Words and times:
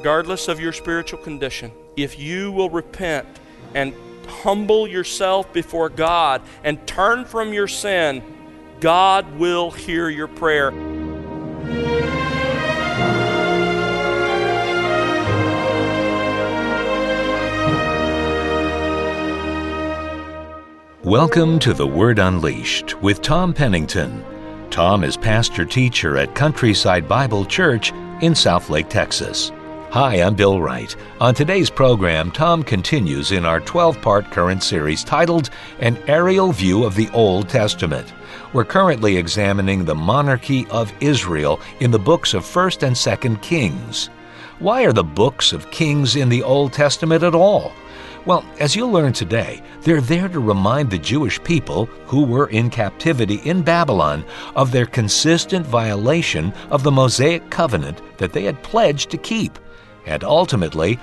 regardless 0.00 0.48
of 0.48 0.58
your 0.58 0.72
spiritual 0.72 1.18
condition, 1.18 1.70
if 1.94 2.18
you 2.18 2.50
will 2.50 2.70
repent 2.70 3.28
and 3.74 3.92
humble 4.26 4.88
yourself 4.88 5.52
before 5.52 5.90
God 5.90 6.40
and 6.64 6.86
turn 6.86 7.26
from 7.26 7.52
your 7.52 7.68
sin, 7.68 8.22
God 8.80 9.30
will 9.38 9.70
hear 9.70 10.08
your 10.08 10.26
prayer. 10.26 10.70
Welcome 21.02 21.58
to 21.58 21.74
The 21.74 21.86
Word 21.86 22.18
Unleashed 22.18 22.94
with 23.02 23.20
Tom 23.20 23.52
Pennington. 23.52 24.24
Tom 24.70 25.04
is 25.04 25.18
pastor 25.18 25.66
teacher 25.66 26.16
at 26.16 26.34
Countryside 26.34 27.06
Bible 27.06 27.44
Church 27.44 27.90
in 28.22 28.32
Southlake, 28.32 28.88
Texas. 28.88 29.52
Hi, 29.92 30.22
I'm 30.22 30.36
Bill 30.36 30.60
Wright. 30.60 30.94
On 31.20 31.34
today's 31.34 31.68
program, 31.68 32.30
Tom 32.30 32.62
continues 32.62 33.32
in 33.32 33.44
our 33.44 33.58
12 33.58 34.00
part 34.00 34.30
current 34.30 34.62
series 34.62 35.02
titled 35.02 35.50
An 35.80 35.98
Aerial 36.06 36.52
View 36.52 36.84
of 36.84 36.94
the 36.94 37.08
Old 37.10 37.48
Testament. 37.48 38.14
We're 38.52 38.64
currently 38.64 39.16
examining 39.16 39.84
the 39.84 39.96
monarchy 39.96 40.64
of 40.68 40.92
Israel 41.00 41.58
in 41.80 41.90
the 41.90 41.98
books 41.98 42.34
of 42.34 42.44
1st 42.44 42.84
and 42.84 42.94
2nd 42.94 43.42
Kings. 43.42 44.10
Why 44.60 44.84
are 44.84 44.92
the 44.92 45.02
books 45.02 45.52
of 45.52 45.72
Kings 45.72 46.14
in 46.14 46.28
the 46.28 46.44
Old 46.44 46.72
Testament 46.72 47.24
at 47.24 47.34
all? 47.34 47.72
Well, 48.26 48.44
as 48.60 48.76
you'll 48.76 48.92
learn 48.92 49.12
today, 49.12 49.60
they're 49.80 50.00
there 50.00 50.28
to 50.28 50.38
remind 50.38 50.90
the 50.90 50.98
Jewish 50.98 51.42
people 51.42 51.86
who 52.06 52.22
were 52.22 52.46
in 52.46 52.70
captivity 52.70 53.40
in 53.44 53.62
Babylon 53.62 54.24
of 54.54 54.70
their 54.70 54.86
consistent 54.86 55.66
violation 55.66 56.52
of 56.70 56.84
the 56.84 56.92
Mosaic 56.92 57.50
covenant 57.50 58.00
that 58.18 58.32
they 58.32 58.44
had 58.44 58.62
pledged 58.62 59.10
to 59.10 59.18
keep 59.18 59.58
and 60.06 60.24
ultimately, 60.24 60.98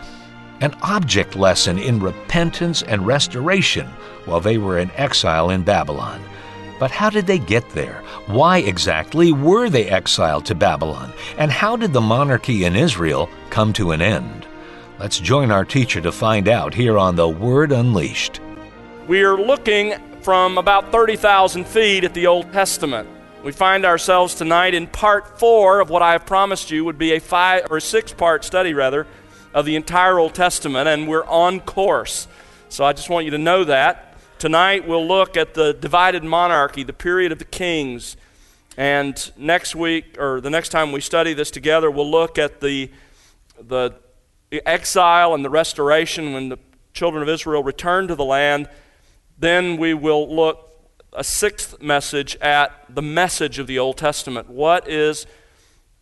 an 0.62 0.76
object 0.82 1.36
lesson 1.36 1.78
in 1.78 2.00
repentance 2.00 2.82
and 2.82 3.06
restoration 3.06 3.88
while 4.26 4.40
they 4.40 4.58
were 4.58 4.80
in 4.80 4.92
exile 4.92 5.50
in 5.50 5.64
Babylon. 5.64 6.22
But 6.80 6.92
how 6.92 7.10
did 7.10 7.28
they 7.28 7.40
get 7.40 7.68
there? 7.72 8.04
Why 8.28 8.60
exactly 8.60 9.32
were 9.32 9.70
they 9.70 9.90
exiled 9.90 10.46
to 10.46 10.56
Babylon? 10.56 11.12
And 11.38 11.52
how 11.52 11.76
did 11.76 11.94
the 11.94 12.02
monarchy 12.02 12.66
in 12.66 12.76
Israel 12.76 13.30
come 13.50 13.74
to 13.74 13.92
an 13.92 14.02
end? 14.02 14.46
Let's 15.00 15.20
join 15.20 15.52
our 15.52 15.66
teacher 15.66 16.02
to 16.02 16.12
find 16.12 16.48
out 16.48 16.74
here 16.74 16.98
on 16.98 17.16
The 17.16 17.28
Word 17.28 17.72
Unleashed. 17.72 18.40
We 19.08 19.24
are 19.24 19.38
looking 19.38 19.96
from 20.22 20.58
about 20.58 20.92
30,000 20.92 21.66
feet 21.66 22.04
at 22.04 22.14
the 22.14 22.28
Old 22.28 22.52
Testament. 22.52 23.08
We 23.48 23.54
find 23.54 23.86
ourselves 23.86 24.36
tonight 24.36 24.74
in 24.74 24.88
part 24.88 25.40
four 25.40 25.80
of 25.80 25.90
what 25.90 26.02
I 26.02 26.12
have 26.12 26.26
promised 26.26 26.70
you 26.70 26.84
would 26.84 26.98
be 26.98 27.14
a 27.14 27.22
five 27.22 27.68
or 27.70 27.80
six 27.80 28.12
part 28.12 28.44
study, 28.44 28.74
rather, 28.74 29.08
of 29.54 29.66
the 29.66 29.78
entire 29.78 30.20
Old 30.20 30.36
Testament, 30.36 30.90
and 30.90 31.08
we're 31.08 31.24
on 31.24 31.62
course. 31.62 32.28
So 32.68 32.84
I 32.84 32.92
just 32.92 33.10
want 33.10 33.24
you 33.24 33.32
to 33.32 33.38
know 33.38 33.64
that. 33.64 34.18
Tonight 34.38 34.86
we'll 34.86 35.08
look 35.08 35.38
at 35.38 35.54
the 35.54 35.72
divided 35.72 36.26
monarchy, 36.26 36.84
the 36.84 36.92
period 36.92 37.32
of 37.32 37.40
the 37.40 37.46
kings. 37.46 38.18
And 38.76 39.32
next 39.38 39.78
week, 39.78 40.18
or 40.20 40.42
the 40.42 40.50
next 40.50 40.68
time 40.68 40.92
we 40.92 41.00
study 41.00 41.34
this 41.34 41.50
together, 41.50 41.90
we'll 41.90 42.12
look 42.12 42.38
at 42.38 42.60
the, 42.60 42.92
the 43.62 43.94
exile 44.52 45.34
and 45.34 45.46
the 45.46 45.50
restoration 45.50 46.34
when 46.34 46.50
the 46.50 46.60
children 46.92 47.24
of 47.24 47.30
Israel 47.30 47.64
return 47.64 48.10
to 48.10 48.16
the 48.16 48.26
land. 48.26 48.68
Then 49.40 49.78
we 49.78 49.94
will 49.94 50.36
look 50.36 50.68
a 51.18 51.24
sixth 51.24 51.82
message 51.82 52.36
at 52.38 52.86
the 52.88 53.02
message 53.02 53.58
of 53.58 53.66
the 53.66 53.80
Old 53.80 53.98
Testament. 53.98 54.48
What 54.50 54.88
is 54.88 55.26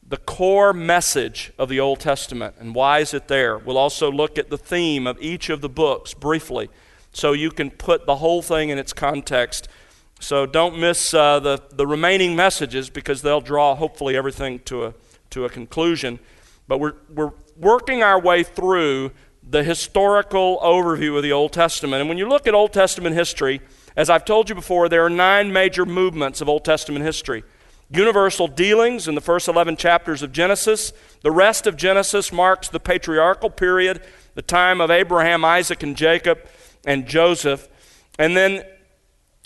the 0.06 0.18
core 0.18 0.74
message 0.74 1.54
of 1.58 1.70
the 1.70 1.80
Old 1.80 2.02
Testament 2.02 2.56
and 2.60 2.76
why 2.76 3.00
is 3.00 3.14
it 3.14 3.30
there? 3.30 3.58
We'll 3.58 3.78
also 3.78 4.12
look 4.12 4.38
at 4.38 4.50
the 4.50 4.58
theme 4.58 5.08
of 5.08 5.18
each 5.22 5.50
of 5.50 5.62
the 5.62 5.70
books 5.70 6.14
briefly 6.14 6.70
so 7.14 7.32
you 7.32 7.50
can 7.50 7.72
put 7.72 8.06
the 8.06 8.18
whole 8.18 8.42
thing 8.42 8.70
in 8.70 8.78
its 8.78 8.92
context. 8.92 9.70
So 10.20 10.46
don't 10.46 10.78
miss 10.78 11.14
uh, 11.14 11.40
the, 11.40 11.64
the 11.72 11.88
remaining 11.88 12.36
messages 12.36 12.90
because 12.90 13.22
they'll 13.22 13.40
draw 13.40 13.74
hopefully 13.74 14.18
everything 14.18 14.60
to 14.66 14.88
a, 14.88 14.94
to 15.30 15.46
a 15.46 15.50
conclusion. 15.50 16.20
But 16.68 16.80
we're, 16.80 16.96
we're 17.10 17.32
working 17.56 18.04
our 18.04 18.20
way 18.20 18.44
through 18.44 19.12
the 19.48 19.64
historical 19.64 20.60
overview 20.64 21.16
of 21.18 21.24
the 21.24 21.32
Old 21.32 21.54
Testament. 21.54 22.02
And 22.02 22.10
when 22.10 22.18
you 22.18 22.28
look 22.28 22.48
at 22.48 22.54
Old 22.54 22.74
Testament 22.74 23.16
history, 23.16 23.62
as 23.96 24.10
I've 24.10 24.26
told 24.26 24.50
you 24.50 24.56
before, 24.56 24.90
there 24.90 25.06
are 25.06 25.10
nine 25.10 25.54
major 25.54 25.86
movements 25.86 26.42
of 26.42 26.50
Old 26.50 26.66
Testament 26.66 27.06
history. 27.06 27.44
Universal 27.92 28.48
dealings 28.50 29.08
in 29.08 29.14
the 29.14 29.22
first 29.22 29.48
11 29.48 29.78
chapters 29.78 30.24
of 30.24 30.32
Genesis. 30.32 30.92
The 31.22 31.32
rest 31.32 31.68
of 31.68 31.78
Genesis 31.78 32.32
marks 32.32 32.68
the 32.68 32.80
patriarchal 32.80 33.52
period, 33.52 34.02
the 34.34 34.42
time 34.42 34.82
of 34.82 34.90
Abraham, 34.90 35.46
Isaac, 35.46 35.84
and 35.84 35.96
Jacob, 35.96 36.40
and 36.84 37.06
Joseph. 37.06 37.68
And 38.18 38.36
then 38.36 38.64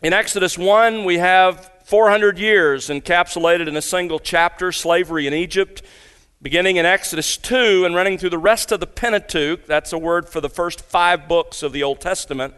in 0.02 0.14
Exodus 0.14 0.58
1, 0.58 1.04
we 1.04 1.18
have 1.18 1.70
400 1.84 2.40
years 2.40 2.88
encapsulated 2.88 3.68
in 3.68 3.76
a 3.76 3.82
single 3.82 4.20
chapter 4.20 4.72
slavery 4.72 5.28
in 5.28 5.34
Egypt. 5.34 5.82
Beginning 6.42 6.78
in 6.78 6.86
Exodus 6.86 7.36
2 7.38 7.84
and 7.86 7.94
running 7.94 8.18
through 8.18 8.30
the 8.30 8.38
rest 8.38 8.72
of 8.72 8.80
the 8.80 8.88
Pentateuch, 8.88 9.66
that's 9.66 9.92
a 9.92 9.98
word 9.98 10.30
for 10.30 10.40
the 10.40 10.50
first 10.50 10.82
five 10.82 11.28
books 11.28 11.62
of 11.62 11.74
the 11.74 11.84
Old 11.84 12.00
Testament 12.00 12.54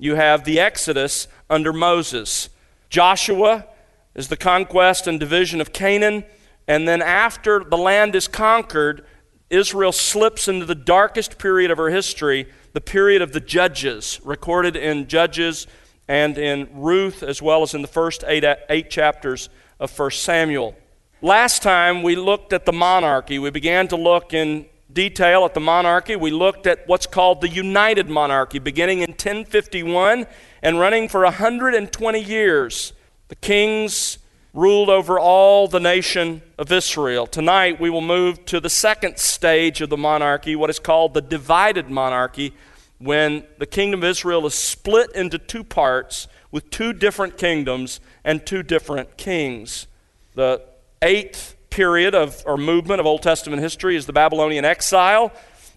you 0.00 0.14
have 0.14 0.44
the 0.44 0.58
Exodus 0.58 1.28
under 1.50 1.72
Moses. 1.72 2.48
Joshua 2.88 3.66
is 4.14 4.28
the 4.28 4.36
conquest 4.36 5.06
and 5.06 5.20
division 5.20 5.60
of 5.60 5.74
Canaan. 5.74 6.24
And 6.66 6.88
then 6.88 7.02
after 7.02 7.62
the 7.62 7.76
land 7.76 8.16
is 8.16 8.26
conquered, 8.26 9.04
Israel 9.50 9.92
slips 9.92 10.48
into 10.48 10.64
the 10.64 10.74
darkest 10.74 11.38
period 11.38 11.70
of 11.70 11.76
her 11.76 11.90
history, 11.90 12.48
the 12.72 12.80
period 12.80 13.20
of 13.20 13.32
the 13.32 13.40
Judges, 13.40 14.20
recorded 14.24 14.74
in 14.74 15.06
Judges 15.06 15.66
and 16.08 16.38
in 16.38 16.68
Ruth, 16.72 17.22
as 17.22 17.42
well 17.42 17.62
as 17.62 17.74
in 17.74 17.82
the 17.82 17.88
first 17.88 18.24
eight, 18.26 18.44
eight 18.70 18.90
chapters 18.90 19.50
of 19.78 19.96
1 19.96 20.12
Samuel. 20.12 20.74
Last 21.22 21.62
time 21.62 22.02
we 22.02 22.16
looked 22.16 22.54
at 22.54 22.64
the 22.64 22.72
monarchy. 22.72 23.38
We 23.38 23.50
began 23.50 23.88
to 23.88 23.96
look 23.96 24.32
in 24.32 24.64
detail 24.90 25.44
at 25.44 25.52
the 25.52 25.60
monarchy, 25.60 26.16
we 26.16 26.30
looked 26.30 26.66
at 26.66 26.88
what's 26.88 27.06
called 27.06 27.42
the 27.42 27.48
United 27.48 28.08
Monarchy, 28.08 28.58
beginning 28.58 29.00
in 29.00 29.10
1051 29.10 30.26
and 30.62 30.80
running 30.80 31.10
for 31.10 31.22
120 31.24 32.18
years. 32.18 32.94
The 33.28 33.34
kings 33.36 34.16
ruled 34.54 34.88
over 34.88 35.20
all 35.20 35.68
the 35.68 35.78
nation 35.78 36.40
of 36.58 36.72
Israel. 36.72 37.26
Tonight, 37.26 37.78
we 37.78 37.90
will 37.90 38.00
move 38.00 38.46
to 38.46 38.58
the 38.58 38.70
second 38.70 39.18
stage 39.18 39.82
of 39.82 39.90
the 39.90 39.98
monarchy, 39.98 40.56
what 40.56 40.70
is 40.70 40.78
called 40.78 41.12
the 41.12 41.20
divided 41.20 41.90
monarchy, 41.90 42.54
when 42.98 43.44
the 43.58 43.66
kingdom 43.66 44.00
of 44.00 44.08
Israel 44.08 44.46
is 44.46 44.54
split 44.54 45.12
into 45.12 45.38
two 45.38 45.64
parts 45.64 46.28
with 46.50 46.70
two 46.70 46.94
different 46.94 47.36
kingdoms 47.36 48.00
and 48.24 48.46
two 48.46 48.62
different 48.62 49.18
kings. 49.18 49.86
The 50.34 50.69
eighth 51.02 51.56
period 51.70 52.14
of 52.14 52.42
or 52.46 52.56
movement 52.56 53.00
of 53.00 53.06
Old 53.06 53.22
Testament 53.22 53.62
history 53.62 53.96
is 53.96 54.06
the 54.06 54.12
Babylonian 54.12 54.64
exile. 54.64 55.32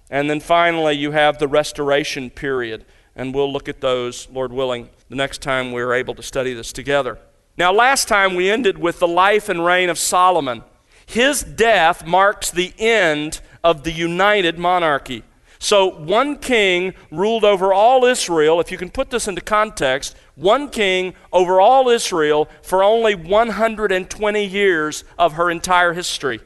And 0.09 0.29
then 0.29 0.39
finally, 0.39 0.95
you 0.95 1.11
have 1.11 1.38
the 1.38 1.47
restoration 1.47 2.29
period. 2.29 2.85
And 3.16 3.33
we'll 3.33 3.51
look 3.51 3.69
at 3.69 3.81
those, 3.81 4.28
Lord 4.29 4.51
willing, 4.51 4.89
the 5.09 5.16
next 5.16 5.41
time 5.41 5.72
we're 5.72 5.94
able 5.94 6.16
to 6.16 6.23
study 6.23 6.53
this 6.53 6.73
together. 6.73 7.19
Now, 7.57 7.72
last 7.72 8.07
time 8.07 8.35
we 8.35 8.50
ended 8.50 8.79
with 8.79 9.00
the 9.00 9.07
life 9.07 9.50
and 9.50 9.63
reign 9.63 9.89
of 9.89 10.00
Solomon. 10.00 10.63
His 11.06 11.44
death 11.44 12.06
marks 12.06 12.50
the 12.50 12.73
end 12.79 13.41
of 13.63 13.83
the 13.83 13.91
united 13.91 14.57
monarchy. 14.57 15.23
So, 15.59 15.88
one 15.88 16.38
king 16.39 16.94
ruled 17.12 17.45
over 17.45 17.72
all 17.72 18.03
Israel. 18.03 18.59
If 18.59 18.72
you 18.72 18.78
can 18.78 18.89
put 18.89 19.12
this 19.12 19.28
into 19.28 19.41
context, 19.41 20.16
one 20.35 20.69
king 20.69 21.13
over 21.31 21.62
all 21.62 21.89
Israel 21.89 22.50
for 22.62 22.83
only 22.83 23.15
120 23.15 24.45
years 24.45 25.03
of 25.18 25.33
her 25.33 25.50
entire 25.50 25.94
history 25.94 26.39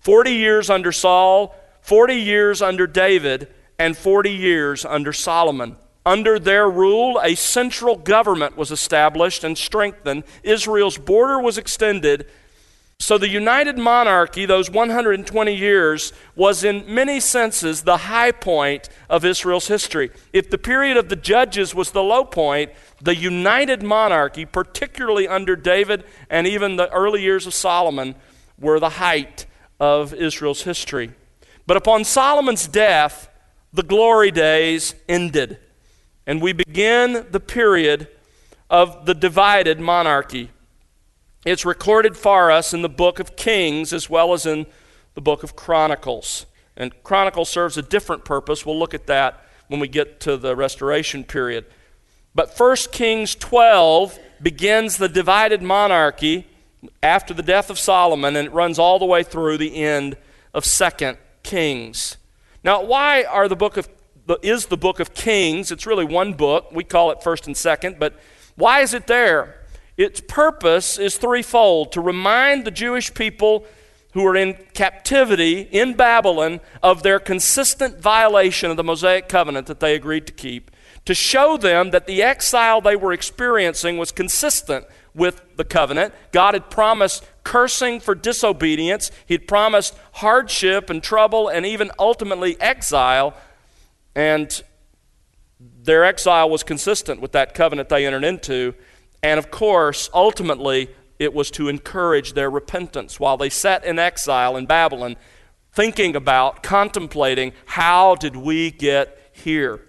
40 0.00 0.30
years 0.30 0.70
under 0.70 0.92
Saul, 0.92 1.54
40 1.82 2.14
years 2.14 2.62
under 2.62 2.86
David, 2.86 3.48
and 3.78 3.96
40 3.96 4.30
years 4.30 4.84
under 4.84 5.12
Solomon. 5.12 5.76
Under 6.06 6.38
their 6.38 6.70
rule, 6.70 7.20
a 7.22 7.34
central 7.34 7.96
government 7.96 8.56
was 8.56 8.70
established 8.70 9.44
and 9.44 9.58
strengthened. 9.58 10.24
Israel's 10.42 10.96
border 10.96 11.38
was 11.38 11.58
extended, 11.58 12.26
so 13.08 13.16
the 13.16 13.28
united 13.30 13.78
monarchy, 13.78 14.44
those 14.44 14.70
120 14.70 15.54
years, 15.54 16.12
was 16.36 16.62
in 16.62 16.84
many 16.92 17.20
senses 17.20 17.84
the 17.84 17.96
high 17.96 18.30
point 18.30 18.90
of 19.08 19.24
Israel's 19.24 19.68
history. 19.68 20.10
If 20.34 20.50
the 20.50 20.58
period 20.58 20.98
of 20.98 21.08
the 21.08 21.16
judges 21.16 21.74
was 21.74 21.92
the 21.92 22.02
low 22.02 22.26
point, 22.26 22.70
the 23.00 23.16
united 23.16 23.82
monarchy, 23.82 24.44
particularly 24.44 25.26
under 25.26 25.56
David 25.56 26.04
and 26.28 26.46
even 26.46 26.76
the 26.76 26.92
early 26.92 27.22
years 27.22 27.46
of 27.46 27.54
Solomon, 27.54 28.14
were 28.58 28.78
the 28.78 28.90
height 28.90 29.46
of 29.80 30.12
Israel's 30.12 30.64
history. 30.64 31.12
But 31.66 31.78
upon 31.78 32.04
Solomon's 32.04 32.68
death, 32.68 33.30
the 33.72 33.82
glory 33.82 34.30
days 34.30 34.94
ended, 35.08 35.58
and 36.26 36.42
we 36.42 36.52
begin 36.52 37.26
the 37.30 37.40
period 37.40 38.08
of 38.68 39.06
the 39.06 39.14
divided 39.14 39.80
monarchy. 39.80 40.50
It's 41.50 41.64
recorded 41.64 42.14
for 42.14 42.50
us 42.50 42.74
in 42.74 42.82
the 42.82 42.90
book 42.90 43.18
of 43.18 43.34
Kings 43.34 43.94
as 43.94 44.10
well 44.10 44.34
as 44.34 44.44
in 44.44 44.66
the 45.14 45.22
book 45.22 45.42
of 45.42 45.56
Chronicles. 45.56 46.44
And 46.76 46.92
chronicle 47.02 47.46
serves 47.46 47.78
a 47.78 47.82
different 47.82 48.26
purpose. 48.26 48.66
We'll 48.66 48.78
look 48.78 48.92
at 48.92 49.06
that 49.06 49.42
when 49.68 49.80
we 49.80 49.88
get 49.88 50.20
to 50.20 50.36
the 50.36 50.54
restoration 50.54 51.24
period. 51.24 51.64
But 52.34 52.52
1 52.54 52.76
Kings 52.92 53.34
12 53.34 54.18
begins 54.42 54.98
the 54.98 55.08
divided 55.08 55.62
monarchy 55.62 56.46
after 57.02 57.32
the 57.32 57.42
death 57.42 57.70
of 57.70 57.78
Solomon, 57.78 58.36
and 58.36 58.48
it 58.48 58.52
runs 58.52 58.78
all 58.78 58.98
the 58.98 59.06
way 59.06 59.22
through 59.22 59.56
the 59.56 59.74
end 59.74 60.18
of 60.52 60.64
2 60.64 61.16
Kings. 61.44 62.18
Now, 62.62 62.84
why 62.84 63.24
are 63.24 63.48
the 63.48 63.56
book 63.56 63.78
of 63.78 63.88
is 64.42 64.66
the 64.66 64.76
book 64.76 65.00
of 65.00 65.14
Kings? 65.14 65.72
It's 65.72 65.86
really 65.86 66.04
one 66.04 66.34
book. 66.34 66.70
We 66.72 66.84
call 66.84 67.10
it 67.10 67.22
first 67.22 67.46
and 67.46 67.56
second, 67.56 67.98
but 67.98 68.20
why 68.54 68.80
is 68.80 68.92
it 68.92 69.06
there? 69.06 69.54
Its 69.98 70.20
purpose 70.20 70.96
is 70.96 71.18
threefold 71.18 71.90
to 71.92 72.00
remind 72.00 72.64
the 72.64 72.70
Jewish 72.70 73.12
people 73.12 73.66
who 74.12 74.24
are 74.24 74.36
in 74.36 74.54
captivity 74.72 75.62
in 75.72 75.94
Babylon 75.94 76.60
of 76.82 77.02
their 77.02 77.18
consistent 77.18 78.00
violation 78.00 78.70
of 78.70 78.76
the 78.76 78.84
Mosaic 78.84 79.28
covenant 79.28 79.66
that 79.66 79.80
they 79.80 79.96
agreed 79.96 80.26
to 80.28 80.32
keep, 80.32 80.70
to 81.04 81.14
show 81.14 81.56
them 81.56 81.90
that 81.90 82.06
the 82.06 82.22
exile 82.22 82.80
they 82.80 82.96
were 82.96 83.12
experiencing 83.12 83.98
was 83.98 84.12
consistent 84.12 84.86
with 85.14 85.42
the 85.56 85.64
covenant. 85.64 86.14
God 86.30 86.54
had 86.54 86.70
promised 86.70 87.26
cursing 87.42 87.98
for 87.98 88.14
disobedience, 88.14 89.10
He 89.26 89.34
had 89.34 89.48
promised 89.48 89.96
hardship 90.12 90.90
and 90.90 91.02
trouble 91.02 91.48
and 91.48 91.66
even 91.66 91.90
ultimately 91.98 92.58
exile. 92.60 93.34
And 94.14 94.62
their 95.60 96.04
exile 96.04 96.48
was 96.48 96.62
consistent 96.62 97.20
with 97.20 97.32
that 97.32 97.52
covenant 97.52 97.88
they 97.88 98.06
entered 98.06 98.24
into. 98.24 98.74
And 99.22 99.38
of 99.38 99.50
course, 99.50 100.08
ultimately, 100.14 100.90
it 101.18 101.34
was 101.34 101.50
to 101.52 101.68
encourage 101.68 102.34
their 102.34 102.50
repentance 102.50 103.18
while 103.18 103.36
they 103.36 103.48
sat 103.48 103.84
in 103.84 103.98
exile 103.98 104.56
in 104.56 104.66
Babylon, 104.66 105.16
thinking 105.72 106.14
about, 106.14 106.62
contemplating, 106.62 107.52
how 107.66 108.14
did 108.14 108.36
we 108.36 108.70
get 108.70 109.30
here? 109.32 109.80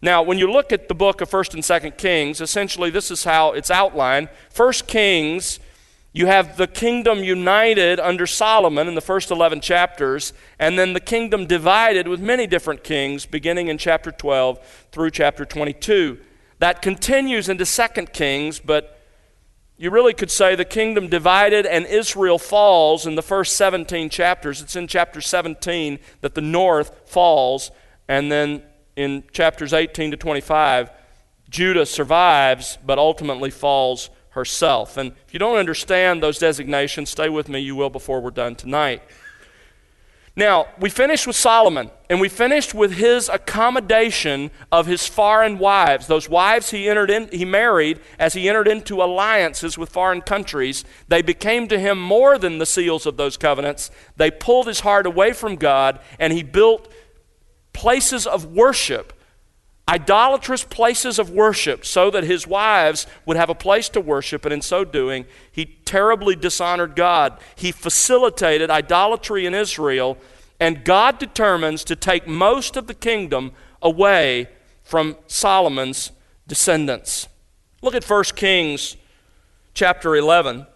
Now, 0.00 0.22
when 0.22 0.38
you 0.38 0.50
look 0.50 0.72
at 0.72 0.88
the 0.88 0.94
book 0.94 1.20
of 1.20 1.30
1st 1.30 1.54
and 1.54 1.62
2nd 1.62 1.96
Kings, 1.96 2.40
essentially 2.40 2.90
this 2.90 3.10
is 3.10 3.24
how 3.24 3.52
it's 3.52 3.70
outlined. 3.70 4.28
1st 4.54 4.86
Kings, 4.86 5.60
you 6.12 6.26
have 6.26 6.56
the 6.56 6.66
kingdom 6.66 7.24
united 7.24 7.98
under 7.98 8.26
Solomon 8.26 8.86
in 8.86 8.94
the 8.94 9.00
first 9.00 9.30
11 9.30 9.60
chapters, 9.60 10.32
and 10.58 10.78
then 10.78 10.92
the 10.92 11.00
kingdom 11.00 11.46
divided 11.46 12.06
with 12.06 12.20
many 12.20 12.46
different 12.46 12.84
kings, 12.84 13.26
beginning 13.26 13.68
in 13.68 13.78
chapter 13.78 14.12
12 14.12 14.86
through 14.92 15.10
chapter 15.10 15.44
22. 15.44 16.18
That 16.64 16.80
continues 16.80 17.50
into 17.50 17.64
2nd 17.64 18.14
Kings, 18.14 18.58
but 18.58 18.98
you 19.76 19.90
really 19.90 20.14
could 20.14 20.30
say 20.30 20.54
the 20.54 20.64
kingdom 20.64 21.10
divided 21.10 21.66
and 21.66 21.84
Israel 21.84 22.38
falls 22.38 23.06
in 23.06 23.16
the 23.16 23.22
first 23.22 23.58
17 23.58 24.08
chapters. 24.08 24.62
It's 24.62 24.74
in 24.74 24.86
chapter 24.86 25.20
17 25.20 25.98
that 26.22 26.34
the 26.34 26.40
north 26.40 27.02
falls, 27.04 27.70
and 28.08 28.32
then 28.32 28.62
in 28.96 29.24
chapters 29.30 29.74
18 29.74 30.12
to 30.12 30.16
25, 30.16 30.90
Judah 31.50 31.84
survives 31.84 32.78
but 32.82 32.98
ultimately 32.98 33.50
falls 33.50 34.08
herself. 34.30 34.96
And 34.96 35.12
if 35.28 35.34
you 35.34 35.38
don't 35.38 35.58
understand 35.58 36.22
those 36.22 36.38
designations, 36.38 37.10
stay 37.10 37.28
with 37.28 37.50
me, 37.50 37.60
you 37.60 37.76
will 37.76 37.90
before 37.90 38.22
we're 38.22 38.30
done 38.30 38.54
tonight. 38.54 39.02
Now, 40.36 40.66
we 40.80 40.90
finished 40.90 41.28
with 41.28 41.36
Solomon, 41.36 41.92
and 42.10 42.20
we 42.20 42.28
finished 42.28 42.74
with 42.74 42.94
his 42.94 43.28
accommodation 43.28 44.50
of 44.72 44.86
his 44.86 45.06
foreign 45.06 45.58
wives, 45.58 46.08
those 46.08 46.28
wives 46.28 46.70
he 46.70 46.88
entered 46.88 47.08
in, 47.08 47.28
he 47.28 47.44
married 47.44 48.00
as 48.18 48.34
he 48.34 48.48
entered 48.48 48.66
into 48.66 49.00
alliances 49.00 49.78
with 49.78 49.90
foreign 49.90 50.20
countries. 50.20 50.84
They 51.06 51.22
became 51.22 51.68
to 51.68 51.78
him 51.78 52.00
more 52.00 52.36
than 52.36 52.58
the 52.58 52.66
seals 52.66 53.06
of 53.06 53.16
those 53.16 53.36
covenants. 53.36 53.92
They 54.16 54.32
pulled 54.32 54.66
his 54.66 54.80
heart 54.80 55.06
away 55.06 55.32
from 55.34 55.54
God, 55.54 56.00
and 56.18 56.32
he 56.32 56.42
built 56.42 56.92
places 57.72 58.26
of 58.26 58.44
worship, 58.44 59.12
idolatrous 59.88 60.64
places 60.64 61.18
of 61.18 61.30
worship, 61.30 61.84
so 61.84 62.10
that 62.10 62.24
his 62.24 62.46
wives 62.46 63.06
would 63.26 63.36
have 63.36 63.50
a 63.50 63.54
place 63.54 63.88
to 63.90 64.00
worship, 64.00 64.44
and 64.44 64.52
in 64.52 64.62
so 64.62 64.84
doing, 64.84 65.26
he 65.50 65.66
terribly 65.84 66.34
dishonored 66.34 66.96
God. 66.96 67.38
He 67.54 67.72
facilitated 67.72 68.70
idolatry 68.70 69.46
in 69.46 69.54
Israel, 69.54 70.16
and 70.58 70.84
God 70.84 71.18
determines 71.18 71.84
to 71.84 71.96
take 71.96 72.26
most 72.26 72.76
of 72.76 72.86
the 72.86 72.94
kingdom 72.94 73.52
away 73.82 74.48
from 74.82 75.16
Solomon's 75.26 76.12
descendants. 76.46 77.28
Look 77.82 77.94
at 77.94 78.04
1 78.04 78.24
Kings 78.36 78.96
chapter 79.74 80.16
11. 80.16 80.66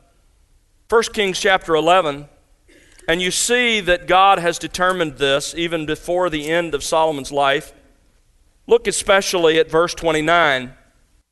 1 0.88 1.02
Kings 1.12 1.38
chapter 1.38 1.74
11 1.74 2.28
and 3.08 3.22
you 3.22 3.30
see 3.30 3.80
that 3.80 4.06
God 4.06 4.38
has 4.38 4.58
determined 4.58 5.16
this 5.16 5.54
even 5.54 5.86
before 5.86 6.28
the 6.28 6.50
end 6.50 6.74
of 6.74 6.84
Solomon's 6.84 7.32
life. 7.32 7.72
Look 8.68 8.86
especially 8.86 9.58
at 9.58 9.70
verse 9.70 9.94
29. 9.94 10.74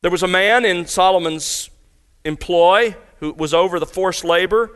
There 0.01 0.09
was 0.09 0.23
a 0.23 0.27
man 0.27 0.65
in 0.65 0.87
Solomon's 0.87 1.69
employ 2.25 2.95
who 3.19 3.31
was 3.31 3.53
over 3.53 3.79
the 3.79 3.85
forced 3.85 4.25
labor, 4.25 4.71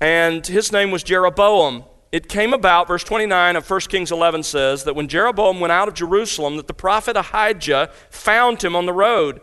and 0.00 0.46
his 0.46 0.72
name 0.72 0.90
was 0.90 1.02
Jeroboam. 1.02 1.84
It 2.10 2.26
came 2.26 2.54
about, 2.54 2.88
verse 2.88 3.04
29 3.04 3.54
of 3.54 3.68
1 3.68 3.80
Kings 3.80 4.10
11 4.10 4.44
says, 4.44 4.84
that 4.84 4.96
when 4.96 5.08
Jeroboam 5.08 5.60
went 5.60 5.72
out 5.72 5.88
of 5.88 5.94
Jerusalem, 5.94 6.56
that 6.56 6.68
the 6.68 6.74
prophet 6.74 7.18
Ahijah 7.18 7.90
found 8.08 8.64
him 8.64 8.74
on 8.74 8.86
the 8.86 8.94
road. 8.94 9.42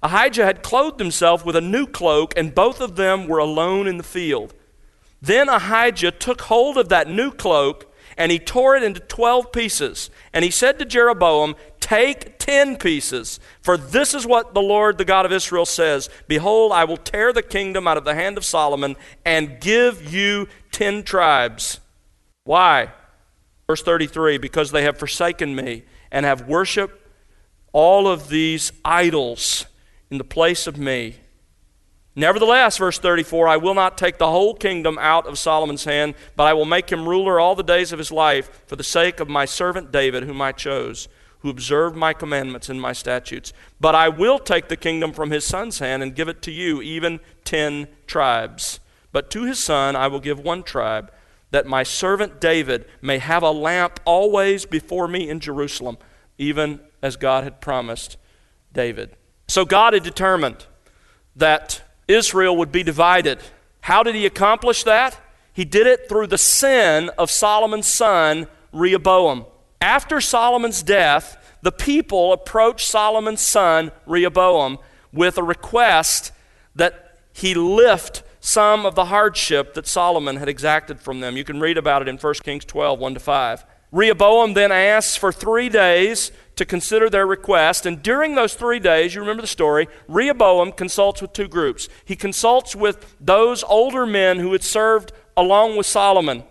Ahijah 0.00 0.44
had 0.44 0.62
clothed 0.62 1.00
himself 1.00 1.44
with 1.44 1.56
a 1.56 1.60
new 1.60 1.88
cloak, 1.88 2.34
and 2.36 2.54
both 2.54 2.80
of 2.80 2.94
them 2.94 3.26
were 3.26 3.38
alone 3.38 3.88
in 3.88 3.96
the 3.96 4.04
field. 4.04 4.54
Then 5.20 5.48
Ahijah 5.48 6.12
took 6.12 6.42
hold 6.42 6.78
of 6.78 6.88
that 6.88 7.10
new 7.10 7.32
cloak 7.32 7.92
and 8.16 8.32
he 8.32 8.38
tore 8.38 8.76
it 8.76 8.82
into 8.82 9.00
12 9.00 9.52
pieces. 9.52 10.10
And 10.32 10.44
he 10.44 10.50
said 10.50 10.78
to 10.78 10.84
Jeroboam, 10.84 11.54
Take 11.86 12.38
10 12.38 12.78
pieces, 12.78 13.38
for 13.62 13.76
this 13.76 14.12
is 14.12 14.26
what 14.26 14.54
the 14.54 14.60
Lord, 14.60 14.98
the 14.98 15.04
God 15.04 15.24
of 15.24 15.30
Israel, 15.30 15.64
says 15.64 16.10
Behold, 16.26 16.72
I 16.72 16.82
will 16.82 16.96
tear 16.96 17.32
the 17.32 17.44
kingdom 17.44 17.86
out 17.86 17.96
of 17.96 18.02
the 18.02 18.16
hand 18.16 18.36
of 18.36 18.44
Solomon 18.44 18.96
and 19.24 19.60
give 19.60 20.12
you 20.12 20.48
10 20.72 21.04
tribes. 21.04 21.78
Why? 22.42 22.90
Verse 23.68 23.84
33 23.84 24.36
Because 24.36 24.72
they 24.72 24.82
have 24.82 24.98
forsaken 24.98 25.54
me 25.54 25.84
and 26.10 26.26
have 26.26 26.48
worshiped 26.48 27.00
all 27.72 28.08
of 28.08 28.30
these 28.30 28.72
idols 28.84 29.66
in 30.10 30.18
the 30.18 30.24
place 30.24 30.66
of 30.66 30.76
me. 30.76 31.14
Nevertheless, 32.16 32.78
verse 32.78 32.98
34, 32.98 33.46
I 33.46 33.58
will 33.58 33.74
not 33.74 33.96
take 33.96 34.18
the 34.18 34.32
whole 34.32 34.56
kingdom 34.56 34.98
out 35.00 35.28
of 35.28 35.38
Solomon's 35.38 35.84
hand, 35.84 36.16
but 36.34 36.48
I 36.48 36.52
will 36.52 36.64
make 36.64 36.90
him 36.90 37.08
ruler 37.08 37.38
all 37.38 37.54
the 37.54 37.62
days 37.62 37.92
of 37.92 38.00
his 38.00 38.10
life 38.10 38.64
for 38.66 38.74
the 38.74 38.82
sake 38.82 39.20
of 39.20 39.28
my 39.28 39.44
servant 39.44 39.92
David, 39.92 40.24
whom 40.24 40.42
I 40.42 40.50
chose, 40.50 41.06
who 41.40 41.50
observed 41.50 41.96
my 41.96 42.12
commandments 42.12 42.68
and 42.68 42.80
my 42.80 42.92
statutes. 42.92 43.52
But 43.80 43.94
I 43.94 44.08
will 44.08 44.38
take 44.38 44.68
the 44.68 44.76
kingdom 44.76 45.12
from 45.12 45.30
his 45.30 45.44
son's 45.44 45.78
hand 45.78 46.02
and 46.02 46.14
give 46.14 46.28
it 46.28 46.42
to 46.42 46.50
you, 46.50 46.82
even 46.82 47.20
ten 47.44 47.88
tribes. 48.06 48.80
But 49.12 49.30
to 49.30 49.44
his 49.44 49.58
son 49.58 49.96
I 49.96 50.08
will 50.08 50.20
give 50.20 50.38
one 50.38 50.62
tribe, 50.62 51.12
that 51.50 51.66
my 51.66 51.82
servant 51.82 52.40
David 52.40 52.86
may 53.00 53.18
have 53.18 53.42
a 53.42 53.50
lamp 53.50 54.00
always 54.04 54.66
before 54.66 55.08
me 55.08 55.28
in 55.28 55.40
Jerusalem, 55.40 55.98
even 56.38 56.80
as 57.02 57.16
God 57.16 57.44
had 57.44 57.60
promised 57.60 58.16
David. 58.72 59.16
So 59.48 59.64
God 59.64 59.94
had 59.94 60.02
determined 60.02 60.66
that 61.36 61.82
Israel 62.08 62.56
would 62.56 62.72
be 62.72 62.82
divided. 62.82 63.38
How 63.82 64.02
did 64.02 64.14
he 64.14 64.26
accomplish 64.26 64.82
that? 64.82 65.18
He 65.52 65.64
did 65.64 65.86
it 65.86 66.08
through 66.08 66.26
the 66.26 66.38
sin 66.38 67.10
of 67.16 67.30
Solomon's 67.30 67.86
son, 67.86 68.48
Rehoboam. 68.72 69.46
After 69.80 70.20
Solomon's 70.20 70.82
death, 70.82 71.36
the 71.62 71.72
people 71.72 72.32
approached 72.32 72.86
Solomon's 72.86 73.40
son, 73.40 73.92
Rehoboam, 74.06 74.78
with 75.12 75.38
a 75.38 75.42
request 75.42 76.32
that 76.74 77.18
he 77.32 77.54
lift 77.54 78.22
some 78.40 78.86
of 78.86 78.94
the 78.94 79.06
hardship 79.06 79.74
that 79.74 79.86
Solomon 79.86 80.36
had 80.36 80.48
exacted 80.48 81.00
from 81.00 81.20
them. 81.20 81.36
You 81.36 81.44
can 81.44 81.60
read 81.60 81.76
about 81.76 82.02
it 82.02 82.08
in 82.08 82.16
1 82.16 82.34
Kings 82.44 82.64
12, 82.64 82.98
1 82.98 83.14
to 83.14 83.20
5. 83.20 83.64
Rehoboam 83.92 84.54
then 84.54 84.72
asks 84.72 85.16
for 85.16 85.32
three 85.32 85.68
days 85.68 86.30
to 86.56 86.64
consider 86.64 87.08
their 87.08 87.26
request. 87.26 87.86
And 87.86 88.02
during 88.02 88.34
those 88.34 88.54
three 88.54 88.78
days, 88.78 89.14
you 89.14 89.20
remember 89.20 89.42
the 89.42 89.48
story, 89.48 89.88
Rehoboam 90.08 90.72
consults 90.72 91.22
with 91.22 91.32
two 91.32 91.48
groups. 91.48 91.88
He 92.04 92.16
consults 92.16 92.76
with 92.76 93.16
those 93.20 93.62
older 93.64 94.06
men 94.06 94.38
who 94.38 94.52
had 94.52 94.62
served 94.62 95.12
along 95.36 95.76
with 95.76 95.86
Solomon. 95.86 96.44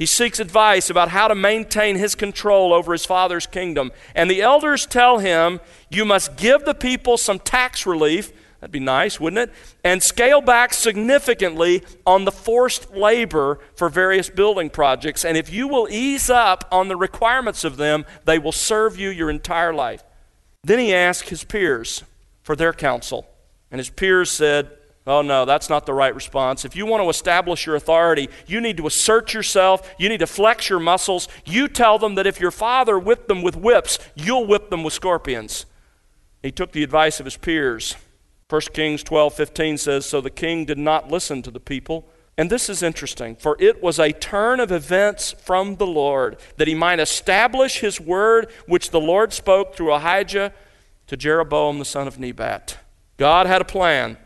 He 0.00 0.06
seeks 0.06 0.40
advice 0.40 0.90
about 0.90 1.10
how 1.10 1.28
to 1.28 1.36
maintain 1.36 1.94
his 1.94 2.16
control 2.16 2.72
over 2.72 2.90
his 2.90 3.06
father's 3.06 3.46
kingdom. 3.46 3.92
And 4.16 4.28
the 4.28 4.42
elders 4.42 4.84
tell 4.84 5.18
him, 5.18 5.60
You 5.90 6.04
must 6.04 6.36
give 6.36 6.64
the 6.64 6.74
people 6.74 7.16
some 7.16 7.38
tax 7.38 7.86
relief 7.86 8.32
That'd 8.60 8.72
be 8.72 8.80
nice, 8.80 9.18
wouldn't 9.18 9.48
it? 9.50 9.56
And 9.82 10.02
scale 10.02 10.42
back 10.42 10.74
significantly 10.74 11.82
on 12.04 12.26
the 12.26 12.32
forced 12.32 12.94
labor 12.94 13.58
for 13.74 13.88
various 13.88 14.28
building 14.28 14.68
projects. 14.68 15.24
And 15.24 15.36
if 15.36 15.50
you 15.50 15.66
will 15.66 15.88
ease 15.90 16.28
up 16.28 16.68
on 16.70 16.88
the 16.88 16.96
requirements 16.96 17.64
of 17.64 17.78
them, 17.78 18.04
they 18.26 18.38
will 18.38 18.52
serve 18.52 18.98
you 18.98 19.08
your 19.08 19.30
entire 19.30 19.72
life. 19.72 20.04
Then 20.62 20.78
he 20.78 20.94
asked 20.94 21.30
his 21.30 21.42
peers 21.42 22.04
for 22.42 22.54
their 22.54 22.74
counsel. 22.74 23.26
And 23.70 23.78
his 23.78 23.88
peers 23.88 24.30
said, 24.30 24.70
Oh, 25.06 25.22
no, 25.22 25.44
that's 25.44 25.70
not 25.70 25.86
the 25.86 25.94
right 25.94 26.14
response. 26.14 26.64
If 26.64 26.76
you 26.76 26.84
want 26.84 27.02
to 27.02 27.08
establish 27.08 27.64
your 27.66 27.74
authority, 27.74 28.28
you 28.46 28.60
need 28.60 28.76
to 28.76 28.86
assert 28.86 29.32
yourself. 29.32 29.94
You 29.98 30.08
need 30.08 30.20
to 30.20 30.26
flex 30.26 30.68
your 30.68 30.78
muscles. 30.78 31.26
You 31.44 31.68
tell 31.68 31.98
them 31.98 32.16
that 32.16 32.26
if 32.26 32.38
your 32.38 32.50
father 32.50 32.98
whipped 32.98 33.28
them 33.28 33.42
with 33.42 33.56
whips, 33.56 33.98
you'll 34.14 34.46
whip 34.46 34.68
them 34.68 34.84
with 34.84 34.92
scorpions. 34.92 35.64
He 36.42 36.52
took 36.52 36.72
the 36.72 36.82
advice 36.82 37.18
of 37.18 37.24
his 37.24 37.36
peers. 37.36 37.96
1 38.50 38.60
Kings 38.72 39.02
12 39.02 39.34
15 39.34 39.78
says, 39.78 40.06
So 40.06 40.20
the 40.20 40.30
king 40.30 40.64
did 40.64 40.78
not 40.78 41.10
listen 41.10 41.40
to 41.42 41.50
the 41.50 41.60
people. 41.60 42.08
And 42.36 42.48
this 42.48 42.68
is 42.68 42.82
interesting, 42.82 43.36
for 43.36 43.56
it 43.60 43.82
was 43.82 43.98
a 43.98 44.12
turn 44.12 44.60
of 44.60 44.72
events 44.72 45.32
from 45.32 45.76
the 45.76 45.86
Lord 45.86 46.38
that 46.56 46.68
he 46.68 46.74
might 46.74 46.98
establish 46.98 47.80
his 47.80 48.00
word, 48.00 48.50
which 48.66 48.90
the 48.90 49.00
Lord 49.00 49.32
spoke 49.32 49.74
through 49.74 49.92
Ahijah 49.92 50.52
to 51.06 51.16
Jeroboam 51.16 51.78
the 51.78 51.84
son 51.84 52.06
of 52.08 52.18
Nebat. 52.18 52.78
God 53.18 53.46
had 53.46 53.60
a 53.60 53.64
plan. 53.64 54.16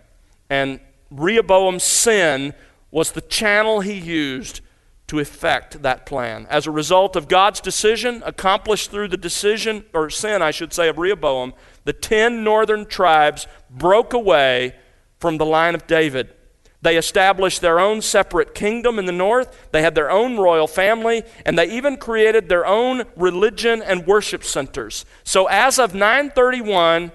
And 0.51 0.81
Rehoboam's 1.11 1.85
sin 1.85 2.55
was 2.91 3.13
the 3.13 3.21
channel 3.21 3.81
he 3.81 3.95
used 3.95 4.61
to 5.07 5.19
effect 5.19 5.83
that 5.83 6.07
plan. 6.07 6.47
As 6.49 6.67
a 6.67 6.71
result 6.71 7.15
of 7.17 7.29
God's 7.29 7.61
decision, 7.61 8.23
accomplished 8.25 8.91
through 8.91 9.09
the 9.09 9.17
decision, 9.17 9.85
or 9.93 10.09
sin, 10.09 10.43
I 10.43 10.51
should 10.51 10.73
say, 10.73 10.89
of 10.89 10.99
Rehoboam, 10.99 11.53
the 11.85 11.93
ten 11.93 12.43
northern 12.43 12.87
tribes 12.87 13.47
broke 13.69 14.13
away 14.13 14.75
from 15.19 15.37
the 15.37 15.47
line 15.47 15.75
of 15.75 15.87
David. 15.87 16.35
They 16.81 16.97
established 16.97 17.63
their 17.63 17.81
own 17.81 18.03
separate 18.03 18.55
kingdom 18.55 18.99
in 18.99 19.07
the 19.07 19.13
north. 19.13 19.71
They 19.73 19.81
had 19.81 19.95
their 19.95 20.11
own 20.11 20.37
royal 20.37 20.67
family, 20.67 21.23
and 21.47 21.59
they 21.59 21.71
even 21.71 21.97
created 21.97 22.49
their 22.49 22.67
own 22.67 23.05
religion 23.17 23.83
and 23.83 24.07
worship 24.07 24.45
centers. 24.45 25.07
So, 25.25 25.47
as 25.47 25.79
of 25.79 25.95
931 25.95 27.11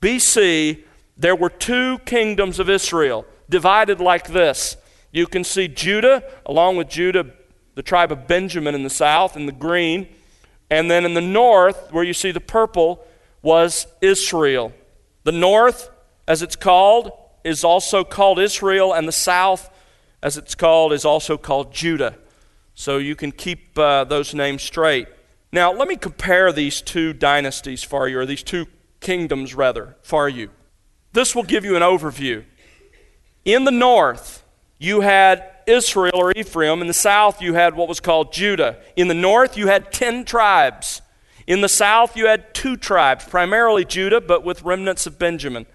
BC, 0.00 0.84
there 1.20 1.36
were 1.36 1.50
two 1.50 1.98
kingdoms 1.98 2.58
of 2.58 2.70
Israel 2.70 3.26
divided 3.48 4.00
like 4.00 4.28
this. 4.28 4.76
You 5.12 5.26
can 5.26 5.44
see 5.44 5.68
Judah, 5.68 6.24
along 6.46 6.76
with 6.76 6.88
Judah, 6.88 7.26
the 7.74 7.82
tribe 7.82 8.10
of 8.10 8.26
Benjamin 8.26 8.74
in 8.74 8.84
the 8.84 8.90
south, 8.90 9.36
in 9.36 9.46
the 9.46 9.52
green. 9.52 10.08
And 10.70 10.90
then 10.90 11.04
in 11.04 11.14
the 11.14 11.20
north, 11.20 11.92
where 11.92 12.04
you 12.04 12.14
see 12.14 12.30
the 12.30 12.40
purple, 12.40 13.04
was 13.42 13.86
Israel. 14.00 14.72
The 15.24 15.32
north, 15.32 15.90
as 16.26 16.42
it's 16.42 16.56
called, 16.56 17.12
is 17.44 17.64
also 17.64 18.04
called 18.04 18.38
Israel, 18.38 18.94
and 18.94 19.06
the 19.06 19.12
south, 19.12 19.70
as 20.22 20.36
it's 20.36 20.54
called, 20.54 20.92
is 20.92 21.04
also 21.04 21.36
called 21.36 21.72
Judah. 21.72 22.16
So 22.74 22.98
you 22.98 23.16
can 23.16 23.32
keep 23.32 23.78
uh, 23.78 24.04
those 24.04 24.32
names 24.32 24.62
straight. 24.62 25.08
Now, 25.52 25.72
let 25.72 25.88
me 25.88 25.96
compare 25.96 26.52
these 26.52 26.80
two 26.80 27.12
dynasties 27.12 27.82
for 27.82 28.08
you, 28.08 28.18
or 28.20 28.26
these 28.26 28.42
two 28.42 28.66
kingdoms, 29.00 29.54
rather, 29.54 29.96
for 30.02 30.28
you. 30.28 30.50
This 31.12 31.34
will 31.34 31.42
give 31.42 31.64
you 31.64 31.76
an 31.76 31.82
overview. 31.82 32.44
In 33.44 33.64
the 33.64 33.72
north, 33.72 34.44
you 34.78 35.00
had 35.00 35.44
Israel 35.66 36.12
or 36.14 36.32
Ephraim. 36.32 36.80
In 36.80 36.86
the 36.86 36.94
south, 36.94 37.40
you 37.42 37.54
had 37.54 37.74
what 37.74 37.88
was 37.88 38.00
called 38.00 38.32
Judah. 38.32 38.78
In 38.96 39.08
the 39.08 39.14
north, 39.14 39.56
you 39.56 39.66
had 39.66 39.92
10 39.92 40.24
tribes. 40.24 41.02
In 41.46 41.62
the 41.62 41.68
south, 41.68 42.16
you 42.16 42.26
had 42.26 42.54
two 42.54 42.76
tribes, 42.76 43.24
primarily 43.24 43.84
Judah, 43.84 44.20
but 44.20 44.44
with 44.44 44.62
remnants 44.62 45.06
of 45.06 45.18
Benjamin. 45.18 45.66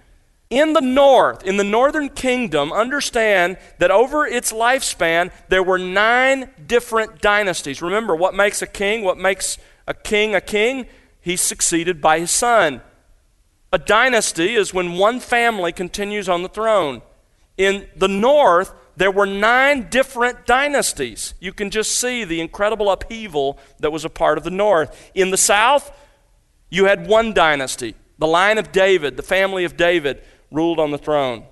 In 0.49 0.73
the 0.73 0.81
north, 0.81 1.43
in 1.43 1.57
the 1.57 1.63
northern 1.63 2.09
kingdom, 2.09 2.71
understand 2.71 3.57
that 3.79 3.91
over 3.91 4.27
its 4.27 4.53
lifespan, 4.53 5.31
there 5.49 5.63
were 5.63 5.79
nine 5.79 6.51
different 6.65 7.19
dynasties. 7.19 7.81
Remember, 7.81 8.15
what 8.15 8.35
makes 8.35 8.61
a 8.61 8.67
king? 8.67 9.03
What 9.03 9.17
makes 9.17 9.57
a 9.87 9.93
king 9.93 10.35
a 10.35 10.41
king? 10.41 10.85
He's 11.19 11.41
succeeded 11.41 11.99
by 11.99 12.19
his 12.19 12.31
son. 12.31 12.81
A 13.75 13.77
dynasty 13.77 14.55
is 14.55 14.73
when 14.73 14.93
one 14.93 15.19
family 15.19 15.73
continues 15.73 16.29
on 16.29 16.43
the 16.43 16.47
throne. 16.47 17.01
In 17.57 17.89
the 17.93 18.07
north, 18.07 18.73
there 18.95 19.11
were 19.11 19.25
nine 19.25 19.89
different 19.89 20.45
dynasties. 20.45 21.33
You 21.41 21.51
can 21.51 21.69
just 21.69 21.99
see 21.99 22.23
the 22.23 22.39
incredible 22.39 22.89
upheaval 22.89 23.59
that 23.79 23.91
was 23.91 24.05
a 24.05 24.09
part 24.09 24.37
of 24.37 24.45
the 24.45 24.49
north. 24.49 25.11
In 25.13 25.29
the 25.29 25.37
south, 25.37 25.91
you 26.69 26.85
had 26.85 27.05
one 27.05 27.33
dynasty. 27.33 27.95
The 28.17 28.27
line 28.27 28.57
of 28.57 28.71
David, 28.71 29.17
the 29.17 29.23
family 29.23 29.65
of 29.65 29.75
David, 29.75 30.23
ruled 30.51 30.79
on 30.79 30.91
the 30.91 30.97
throne. 30.97 31.43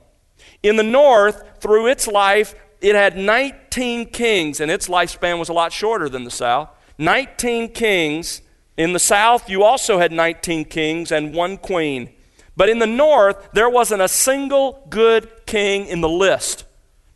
In 0.64 0.78
the 0.78 0.82
north, 0.82 1.44
through 1.60 1.88
its 1.88 2.08
life, 2.08 2.56
it 2.80 2.96
had 2.96 3.18
19 3.18 4.12
kings, 4.12 4.62
and 4.62 4.72
its 4.72 4.88
lifespan 4.88 5.40
was 5.40 5.50
a 5.50 5.54
lot 5.54 5.74
shorter 5.74 6.08
than 6.08 6.24
the 6.24 6.32
south. 6.32 6.70
19 6.98 7.74
kings 7.74 8.42
in 8.78 8.94
the 8.94 9.00
south, 9.00 9.50
you 9.50 9.64
also 9.64 10.00
had 10.00 10.12
19 10.12 10.66
kings 10.66 11.12
and 11.12 11.34
one 11.34 11.58
queen. 11.58 12.10
But 12.56 12.70
in 12.70 12.80
the 12.80 12.88
north, 12.88 13.50
there 13.54 13.70
wasn't 13.70 14.02
a 14.02 14.08
single 14.08 14.86
good 14.90 15.30
king 15.46 15.86
in 15.88 16.02
the 16.02 16.10
list. 16.10 16.66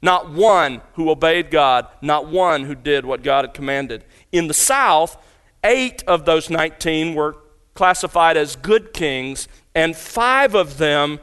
Not 0.01 0.31
one 0.31 0.81
who 0.93 1.09
obeyed 1.09 1.49
God, 1.49 1.87
not 2.01 2.27
one 2.27 2.63
who 2.63 2.75
did 2.75 3.05
what 3.05 3.23
God 3.23 3.45
had 3.45 3.53
commanded. 3.53 4.03
In 4.31 4.47
the 4.47 4.53
south, 4.53 5.17
eight 5.63 6.03
of 6.05 6.25
those 6.25 6.49
19 6.49 7.15
were 7.15 7.37
classified 7.73 8.37
as 8.37 8.55
good 8.55 8.93
kings, 8.93 9.47
and 9.73 9.95
five 9.95 10.55
of 10.55 10.77
them 10.77 11.19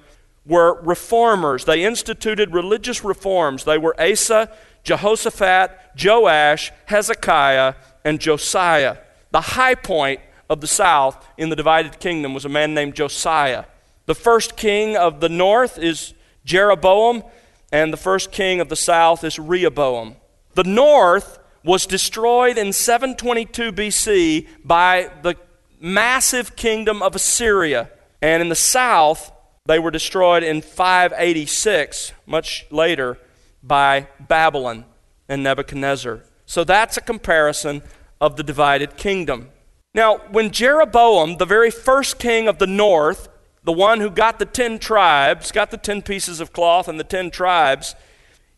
were 0.46 0.80
reformers. 0.82 1.64
They 1.64 1.84
instituted 1.84 2.52
religious 2.52 3.04
reforms. 3.04 3.64
They 3.64 3.78
were 3.78 3.98
Asa, 4.00 4.50
Jehoshaphat, 4.82 5.70
Joash, 6.02 6.72
Hezekiah, 6.86 7.74
and 8.04 8.20
Josiah. 8.20 8.98
The 9.34 9.40
high 9.40 9.74
point 9.74 10.20
of 10.48 10.60
the 10.60 10.68
south 10.68 11.26
in 11.36 11.48
the 11.48 11.56
divided 11.56 11.98
kingdom 11.98 12.34
was 12.34 12.44
a 12.44 12.48
man 12.48 12.72
named 12.72 12.94
Josiah. 12.94 13.64
The 14.06 14.14
first 14.14 14.56
king 14.56 14.96
of 14.96 15.18
the 15.18 15.28
north 15.28 15.76
is 15.76 16.14
Jeroboam, 16.44 17.24
and 17.72 17.92
the 17.92 17.96
first 17.96 18.30
king 18.30 18.60
of 18.60 18.68
the 18.68 18.76
south 18.76 19.24
is 19.24 19.36
Rehoboam. 19.36 20.14
The 20.54 20.62
north 20.62 21.40
was 21.64 21.84
destroyed 21.84 22.56
in 22.56 22.72
722 22.72 23.72
BC 23.72 24.46
by 24.64 25.10
the 25.22 25.34
massive 25.80 26.54
kingdom 26.54 27.02
of 27.02 27.16
Assyria, 27.16 27.90
and 28.22 28.40
in 28.40 28.50
the 28.50 28.54
south, 28.54 29.32
they 29.66 29.80
were 29.80 29.90
destroyed 29.90 30.44
in 30.44 30.62
586, 30.62 32.12
much 32.24 32.66
later, 32.70 33.18
by 33.64 34.06
Babylon 34.20 34.84
and 35.28 35.42
Nebuchadnezzar. 35.42 36.20
So 36.46 36.62
that's 36.62 36.96
a 36.96 37.00
comparison 37.00 37.82
of 38.20 38.36
the 38.36 38.42
divided 38.42 38.96
kingdom. 38.96 39.50
Now, 39.94 40.18
when 40.30 40.50
Jeroboam, 40.50 41.36
the 41.36 41.44
very 41.44 41.70
first 41.70 42.18
king 42.18 42.48
of 42.48 42.58
the 42.58 42.66
north, 42.66 43.28
the 43.62 43.72
one 43.72 44.00
who 44.00 44.10
got 44.10 44.38
the 44.38 44.46
ten 44.46 44.78
tribes, 44.78 45.52
got 45.52 45.70
the 45.70 45.76
ten 45.76 46.02
pieces 46.02 46.40
of 46.40 46.52
cloth 46.52 46.88
and 46.88 46.98
the 46.98 47.04
ten 47.04 47.30
tribes, 47.30 47.94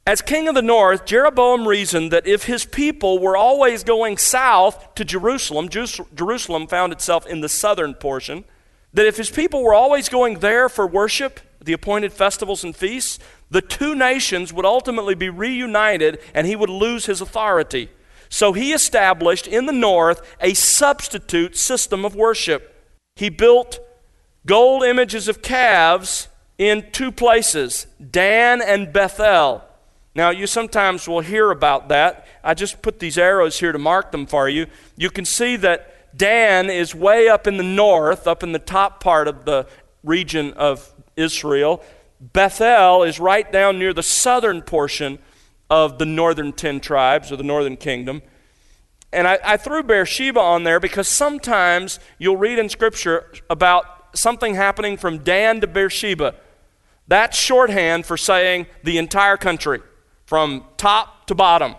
as 0.06 0.22
king 0.22 0.46
of 0.46 0.54
the 0.54 0.62
north, 0.62 1.04
Jeroboam 1.04 1.66
reasoned 1.66 2.12
that 2.12 2.28
if 2.28 2.44
his 2.44 2.64
people 2.64 3.18
were 3.18 3.36
always 3.36 3.82
going 3.82 4.18
south 4.18 4.94
to 4.94 5.04
Jerusalem, 5.04 5.68
Jerusalem 5.68 6.68
found 6.68 6.92
itself 6.92 7.26
in 7.26 7.40
the 7.40 7.48
southern 7.48 7.92
portion, 7.94 8.44
that 8.94 9.06
if 9.06 9.16
his 9.16 9.30
people 9.30 9.64
were 9.64 9.74
always 9.74 10.08
going 10.08 10.38
there 10.38 10.68
for 10.68 10.86
worship, 10.86 11.40
the 11.60 11.72
appointed 11.72 12.12
festivals 12.12 12.62
and 12.62 12.74
feasts, 12.74 13.18
the 13.50 13.60
two 13.60 13.96
nations 13.96 14.52
would 14.52 14.64
ultimately 14.64 15.16
be 15.16 15.28
reunited 15.28 16.20
and 16.32 16.46
he 16.46 16.54
would 16.54 16.70
lose 16.70 17.06
his 17.06 17.20
authority. 17.20 17.90
So 18.28 18.52
he 18.52 18.72
established 18.72 19.46
in 19.46 19.66
the 19.66 19.72
north 19.72 20.36
a 20.40 20.54
substitute 20.54 21.56
system 21.56 22.04
of 22.04 22.14
worship. 22.14 22.72
He 23.16 23.28
built 23.28 23.80
gold 24.44 24.84
images 24.84 25.28
of 25.28 25.42
calves 25.42 26.28
in 26.58 26.90
two 26.92 27.12
places, 27.12 27.86
Dan 28.10 28.62
and 28.62 28.92
Bethel. 28.92 29.62
Now, 30.14 30.30
you 30.30 30.46
sometimes 30.46 31.06
will 31.06 31.20
hear 31.20 31.50
about 31.50 31.88
that. 31.88 32.26
I 32.42 32.54
just 32.54 32.80
put 32.80 33.00
these 33.00 33.18
arrows 33.18 33.60
here 33.60 33.72
to 33.72 33.78
mark 33.78 34.12
them 34.12 34.26
for 34.26 34.48
you. 34.48 34.66
You 34.96 35.10
can 35.10 35.26
see 35.26 35.56
that 35.56 36.16
Dan 36.16 36.70
is 36.70 36.94
way 36.94 37.28
up 37.28 37.46
in 37.46 37.58
the 37.58 37.62
north, 37.62 38.26
up 38.26 38.42
in 38.42 38.52
the 38.52 38.58
top 38.58 39.00
part 39.00 39.28
of 39.28 39.44
the 39.44 39.66
region 40.02 40.54
of 40.54 40.90
Israel. 41.16 41.82
Bethel 42.18 43.02
is 43.02 43.20
right 43.20 43.50
down 43.52 43.78
near 43.78 43.92
the 43.92 44.02
southern 44.02 44.62
portion 44.62 45.18
of 45.70 45.98
the 45.98 46.06
northern 46.06 46.52
ten 46.52 46.80
tribes 46.80 47.32
or 47.32 47.36
the 47.36 47.42
northern 47.42 47.76
kingdom. 47.76 48.22
And 49.12 49.26
I, 49.26 49.38
I, 49.44 49.56
threw 49.56 49.82
Beersheba 49.82 50.38
on 50.38 50.64
there 50.64 50.80
because 50.80 51.08
sometimes 51.08 51.98
you'll 52.18 52.36
read 52.36 52.58
in 52.58 52.68
Scripture 52.68 53.30
about 53.48 53.84
something 54.18 54.54
happening 54.54 54.96
from 54.96 55.18
Dan 55.18 55.60
to 55.60 55.66
Beersheba. 55.66 56.34
That's 57.08 57.38
shorthand 57.38 58.04
for 58.04 58.16
saying 58.16 58.66
the 58.82 58.98
entire 58.98 59.36
country, 59.36 59.80
from 60.26 60.64
top 60.76 61.26
to 61.26 61.34
bottom. 61.34 61.76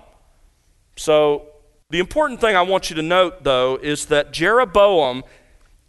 So, 0.96 1.48
the 1.90 2.00
important 2.00 2.42
thing 2.42 2.56
I 2.56 2.64
want 2.64 2.90
you 2.90 2.96
to 2.98 3.02
note, 3.02 3.44
though, 3.44 3.78
is 3.78 4.08
that 4.08 4.32
Jeroboam 4.34 5.24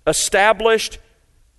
established 0.07 0.99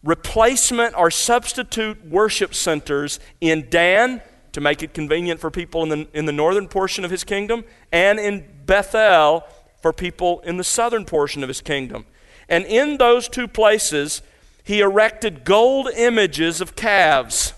replacement 0.03 0.97
or 0.97 1.11
substitute 1.11 2.05
worship 2.05 2.53
centers 2.53 3.19
in 3.41 3.67
Dan 3.69 4.21
to 4.53 4.61
make 4.61 4.83
it 4.83 4.93
convenient 4.93 5.39
for 5.39 5.51
people 5.51 5.83
in 5.83 5.89
the, 5.89 6.07
in 6.13 6.25
the 6.25 6.31
northern 6.31 6.67
portion 6.67 7.05
of 7.05 7.11
his 7.11 7.23
kingdom, 7.23 7.63
and 7.91 8.19
in 8.19 8.45
Bethel 8.65 9.43
for 9.81 9.93
people 9.93 10.41
in 10.41 10.57
the 10.57 10.63
southern 10.63 11.05
portion 11.05 11.43
of 11.43 11.47
his 11.47 11.61
kingdom. 11.61 12.05
And 12.47 12.65
in 12.65 12.97
those 12.97 13.29
two 13.29 13.47
places, 13.47 14.21
he 14.63 14.81
erected 14.81 15.45
gold 15.45 15.89
images 15.95 16.61
of 16.61 16.75
calves. 16.75 17.53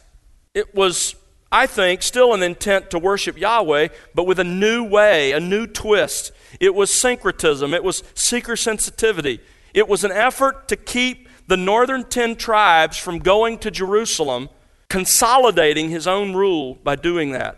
It 0.54 0.76
was 0.76 1.16
I 1.52 1.68
think, 1.68 2.02
still 2.02 2.34
an 2.34 2.44
intent 2.44 2.92
to 2.92 3.00
worship 3.00 3.38
Yahweh, 3.38 3.90
but 4.16 4.26
with 4.26 4.40
a 4.40 4.44
new 4.46 4.86
way, 4.86 5.34
a 5.34 5.40
new 5.40 5.68
twist. 5.68 6.32
It 6.62 6.74
was 6.74 6.94
syncretism, 6.94 7.74
it 7.74 7.84
was 7.84 8.04
seeker 8.14 8.56
sensitivity. 8.56 9.42
It 9.74 9.88
was 9.88 10.04
an 10.04 10.12
effort 10.12 10.70
to 10.70 10.78
keep 10.78 11.28
the 11.48 11.58
northern 11.58 12.06
ten 12.06 12.36
tribes 12.36 12.98
from 12.98 13.20
going 13.20 13.58
to 13.60 13.72
Jerusalem, 13.72 14.50
consolidating 14.92 15.90
his 15.90 16.06
own 16.06 16.34
rule 16.36 16.76
by 16.84 16.98
doing 16.98 17.32
that. 17.32 17.58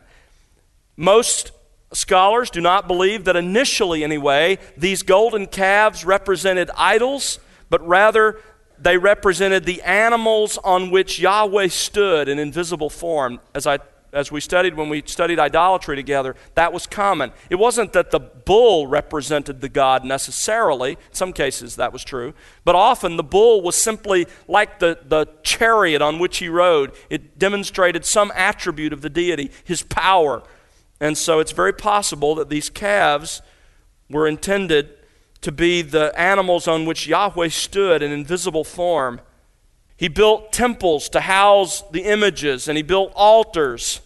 Most 0.96 1.52
scholars 1.92 2.52
do 2.52 2.62
not 2.62 2.88
believe 2.88 3.24
that 3.24 3.36
initially, 3.36 4.04
anyway, 4.04 4.60
these 4.78 5.02
golden 5.02 5.48
calves 5.48 6.06
represented 6.06 6.70
idols, 6.78 7.40
but 7.72 7.86
rather 7.88 8.40
they 8.78 9.00
represented 9.00 9.66
the 9.66 9.82
animals 9.82 10.60
on 10.60 10.92
which 10.92 11.18
Yahweh 11.18 11.70
stood 11.70 12.30
in 12.30 12.38
invisible 12.38 12.92
form. 12.92 13.40
As, 13.56 13.66
I, 13.66 13.80
as 14.14 14.32
we 14.32 14.40
studied 14.40 14.76
when 14.76 14.90
we 14.90 15.04
studied 15.06 15.40
idolatry 15.40 15.96
together, 15.96 16.36
that 16.56 16.72
was 16.72 16.86
common. 16.86 17.32
It 17.50 17.56
wasn't 17.56 17.94
that 17.94 18.12
the 18.12 18.20
bull 18.20 18.88
represented 18.88 19.60
the 19.60 19.70
God 19.70 20.06
necessarily, 20.06 20.92
in 20.92 21.14
some 21.14 21.34
cases 21.34 21.76
that 21.76 21.92
was 21.92 22.04
true, 22.04 22.34
but 22.64 22.76
often 22.76 23.18
the 23.18 23.24
bull 23.24 23.62
was 23.62 23.76
simply 23.76 24.28
like 24.48 24.80
the, 24.80 25.00
the 25.04 25.28
chariot 25.42 26.02
on 26.02 26.20
which 26.20 26.38
he 26.38 26.48
rode. 26.48 26.94
It 27.10 27.40
demonstrated 27.40 28.06
some 28.06 28.32
attribute 28.36 28.94
of 28.94 29.02
the 29.02 29.10
deity, 29.10 29.52
his 29.64 29.82
power. 29.82 30.44
And 31.00 31.18
so 31.18 31.40
it's 31.40 31.52
very 31.52 31.74
possible 31.74 32.36
that 32.36 32.50
these 32.50 32.70
calves 32.70 33.42
were 34.10 34.28
intended 34.28 34.98
to 35.42 35.52
be 35.52 35.82
the 35.82 36.18
animals 36.18 36.68
on 36.68 36.86
which 36.86 37.08
Yahweh 37.08 37.50
stood 37.50 38.02
in 38.02 38.12
invisible 38.12 38.64
form. 38.64 39.20
He 40.04 40.10
built 40.10 40.52
temples 40.52 41.08
to 41.12 41.22
house 41.22 41.82
the 41.92 42.02
images, 42.02 42.68
and 42.68 42.76
he 42.76 42.84
built 42.84 43.14
altars. 43.16 44.02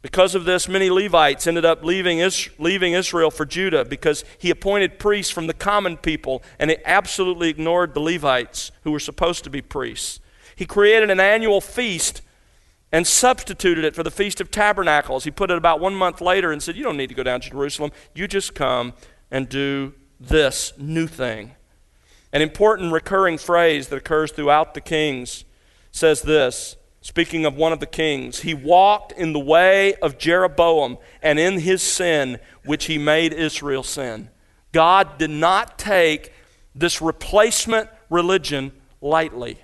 Because 0.00 0.36
of 0.36 0.44
this, 0.44 0.68
many 0.68 0.90
Levites 0.90 1.48
ended 1.48 1.64
up 1.64 1.82
leaving, 1.82 2.24
leaving 2.60 2.92
Israel 2.92 3.32
for 3.32 3.44
Judah 3.44 3.84
because 3.84 4.24
he 4.38 4.50
appointed 4.50 5.00
priests 5.00 5.32
from 5.32 5.48
the 5.48 5.52
common 5.52 5.96
people, 5.96 6.40
and 6.60 6.70
he 6.70 6.76
absolutely 6.84 7.48
ignored 7.48 7.94
the 7.94 8.00
Levites, 8.00 8.70
who 8.84 8.92
were 8.92 9.00
supposed 9.00 9.42
to 9.42 9.50
be 9.50 9.60
priests. 9.60 10.20
He 10.54 10.66
created 10.66 11.10
an 11.10 11.18
annual 11.18 11.60
feast 11.60 12.22
and 12.92 13.04
substituted 13.04 13.84
it 13.84 13.96
for 13.96 14.04
the 14.04 14.12
Feast 14.12 14.40
of 14.40 14.52
Tabernacles. 14.52 15.24
He 15.24 15.32
put 15.32 15.50
it 15.50 15.58
about 15.58 15.80
one 15.80 15.96
month 15.96 16.20
later 16.20 16.52
and 16.52 16.62
said, 16.62 16.76
You 16.76 16.84
don't 16.84 16.96
need 16.96 17.08
to 17.08 17.14
go 17.16 17.24
down 17.24 17.40
to 17.40 17.50
Jerusalem. 17.50 17.90
You 18.14 18.28
just 18.28 18.54
come 18.54 18.92
and 19.32 19.48
do 19.48 19.94
this 20.20 20.74
new 20.78 21.08
thing. 21.08 21.56
An 22.34 22.42
important 22.42 22.92
recurring 22.92 23.38
phrase 23.38 23.88
that 23.88 23.96
occurs 23.96 24.32
throughout 24.32 24.74
the 24.74 24.80
Kings 24.80 25.44
says 25.92 26.22
this 26.22 26.76
speaking 27.00 27.44
of 27.44 27.54
one 27.54 27.72
of 27.72 27.80
the 27.80 27.86
kings, 27.86 28.40
he 28.40 28.54
walked 28.54 29.12
in 29.12 29.34
the 29.34 29.38
way 29.38 29.94
of 29.96 30.16
Jeroboam 30.16 30.96
and 31.22 31.38
in 31.38 31.60
his 31.60 31.82
sin, 31.82 32.40
which 32.64 32.86
he 32.86 32.96
made 32.96 33.34
Israel 33.34 33.82
sin. 33.82 34.30
God 34.72 35.18
did 35.18 35.30
not 35.30 35.78
take 35.78 36.32
this 36.74 37.02
replacement 37.02 37.90
religion 38.08 38.72
lightly. 39.02 39.58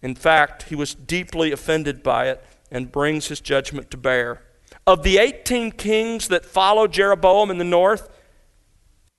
In 0.00 0.14
fact, 0.14 0.64
he 0.64 0.74
was 0.74 0.94
deeply 0.94 1.52
offended 1.52 2.02
by 2.02 2.28
it 2.28 2.42
and 2.70 2.90
brings 2.90 3.28
his 3.28 3.40
judgment 3.40 3.90
to 3.90 3.98
bear. 3.98 4.42
Of 4.86 5.02
the 5.02 5.18
18 5.18 5.72
kings 5.72 6.28
that 6.28 6.46
followed 6.46 6.92
Jeroboam 6.92 7.50
in 7.50 7.58
the 7.58 7.64
north, 7.64 8.08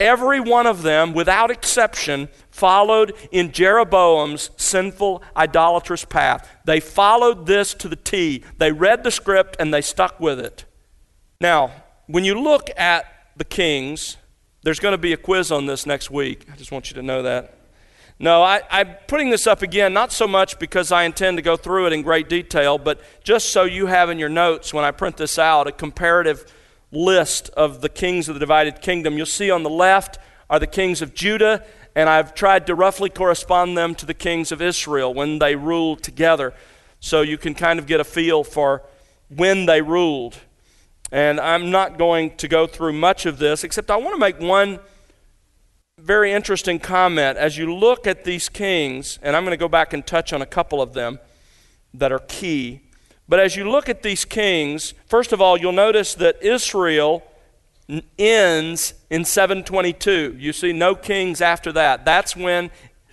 Every 0.02 0.40
one 0.40 0.66
of 0.66 0.82
them, 0.82 1.14
without 1.14 1.52
exception, 1.52 2.30
followed 2.50 3.14
in 3.32 3.52
Jeroboam's 3.52 4.50
sinful, 4.58 5.22
idolatrous 5.38 6.06
path. 6.06 6.50
They 6.66 6.80
followed 6.80 7.46
this 7.46 7.76
to 7.76 7.88
the 7.88 7.96
T. 7.96 8.44
They 8.58 8.72
read 8.72 9.04
the 9.04 9.12
script 9.12 9.58
and 9.60 9.72
they 9.72 9.82
stuck 9.82 10.20
with 10.20 10.40
it. 10.40 10.66
Now, 11.40 11.72
when 12.08 12.24
you 12.24 12.34
look 12.34 12.72
at 12.76 13.06
the 13.38 13.46
kings, 13.46 14.18
there's 14.64 14.80
going 14.80 14.94
to 14.94 14.98
be 14.98 15.14
a 15.14 15.18
quiz 15.18 15.52
on 15.52 15.68
this 15.68 15.86
next 15.86 16.10
week. 16.10 16.48
I 16.52 16.56
just 16.56 16.72
want 16.72 16.90
you 16.90 16.96
to 16.96 17.04
know 17.04 17.22
that. 17.22 17.60
No, 18.18 18.42
I, 18.42 18.64
am 18.72 18.96
putting 19.08 19.30
this 19.30 19.46
up 19.46 19.62
again, 19.62 19.94
not 19.94 20.12
so 20.12 20.28
much 20.28 20.58
because 20.58 20.92
I 20.92 21.04
intend 21.04 21.38
to 21.38 21.44
go 21.44 21.56
through 21.56 21.86
it 21.88 21.94
in 21.94 22.02
great 22.02 22.28
detail, 22.28 22.80
but 22.80 23.02
just 23.24 23.50
so 23.50 23.66
you 23.66 23.86
have 23.86 24.10
in 24.10 24.18
your 24.18 24.30
notes 24.30 24.74
when 24.74 24.84
I 24.84 24.90
print 24.90 25.18
this 25.18 25.38
out 25.38 25.68
a 25.68 25.72
comparative 25.72 26.52
list 26.92 27.50
of 27.52 27.82
the 27.82 27.90
kings 27.90 28.28
of 28.28 28.36
the 28.36 28.40
divided 28.40 28.82
kingdom. 28.82 29.18
You'll 29.18 29.26
see 29.26 29.50
on 29.50 29.64
the 29.64 29.70
left 29.70 30.20
are 30.50 30.60
the 30.60 30.68
kings 30.68 31.02
of 31.02 31.14
Judah, 31.14 31.64
and 31.96 32.10
I've 32.10 32.34
tried 32.34 32.68
to 32.68 32.76
roughly 32.76 33.10
correspond 33.10 33.78
them 33.78 33.96
to 33.96 34.06
the 34.06 34.14
kings 34.14 34.52
of 34.52 34.62
Israel 34.62 35.14
when 35.14 35.40
they 35.40 35.56
ruled 35.56 36.04
together. 36.04 36.54
So 37.00 37.22
you 37.22 37.38
can 37.38 37.56
kind 37.56 37.80
of 37.80 37.88
get 37.88 38.00
a 38.00 38.04
feel 38.04 38.44
for 38.44 38.84
when 39.30 39.66
they 39.66 39.82
ruled. 39.82 40.38
And 41.12 41.40
I'm 41.40 41.72
not 41.72 41.98
going 41.98 42.36
to 42.38 42.48
go 42.48 42.68
through 42.68 42.94
much 42.94 43.26
of 43.26 43.38
this, 43.38 43.64
except 43.64 43.90
I 43.92 43.98
want 43.98 44.14
to 44.14 44.20
make 44.20 44.40
one 44.40 44.80
very 46.00 46.32
interesting 46.32 46.80
comment. 46.80 47.38
As 47.38 47.58
you 47.58 47.74
look 47.74 48.08
at 48.08 48.24
these 48.24 48.50
kings, 48.50 49.20
and 49.22 49.36
I'm 49.36 49.44
going 49.44 49.52
to 49.52 49.58
go 49.58 49.68
back 49.68 49.94
and 49.94 50.06
touch 50.06 50.34
on 50.34 50.42
a 50.42 50.46
couple 50.46 50.82
of 50.82 50.94
them 50.94 51.20
that 51.94 52.12
are 52.12 52.20
key. 52.20 52.82
But 53.32 53.40
as 53.40 53.56
you 53.56 53.70
look 53.70 53.88
at 53.88 54.04
these 54.04 54.26
kings, 54.26 54.94
first 55.08 55.32
of 55.32 55.40
all, 55.40 55.58
you'll 55.58 55.72
notice 55.72 56.16
that 56.16 56.44
Israel 56.44 57.24
ends 58.20 58.94
in 59.10 59.24
722. 59.24 60.36
You 60.38 60.52
see 60.52 60.74
no 60.74 60.96
kings 60.96 61.40
after 61.40 61.72
that. 61.72 62.04
That's 62.04 62.36
when 62.36 62.72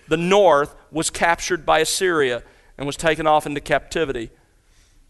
the 0.09 0.17
north 0.17 0.75
was 0.91 1.09
captured 1.09 1.65
by 1.65 1.79
Assyria 1.79 2.43
and 2.77 2.85
was 2.85 2.97
taken 2.97 3.29
off 3.29 3.47
into 3.47 3.61
captivity. 3.61 4.31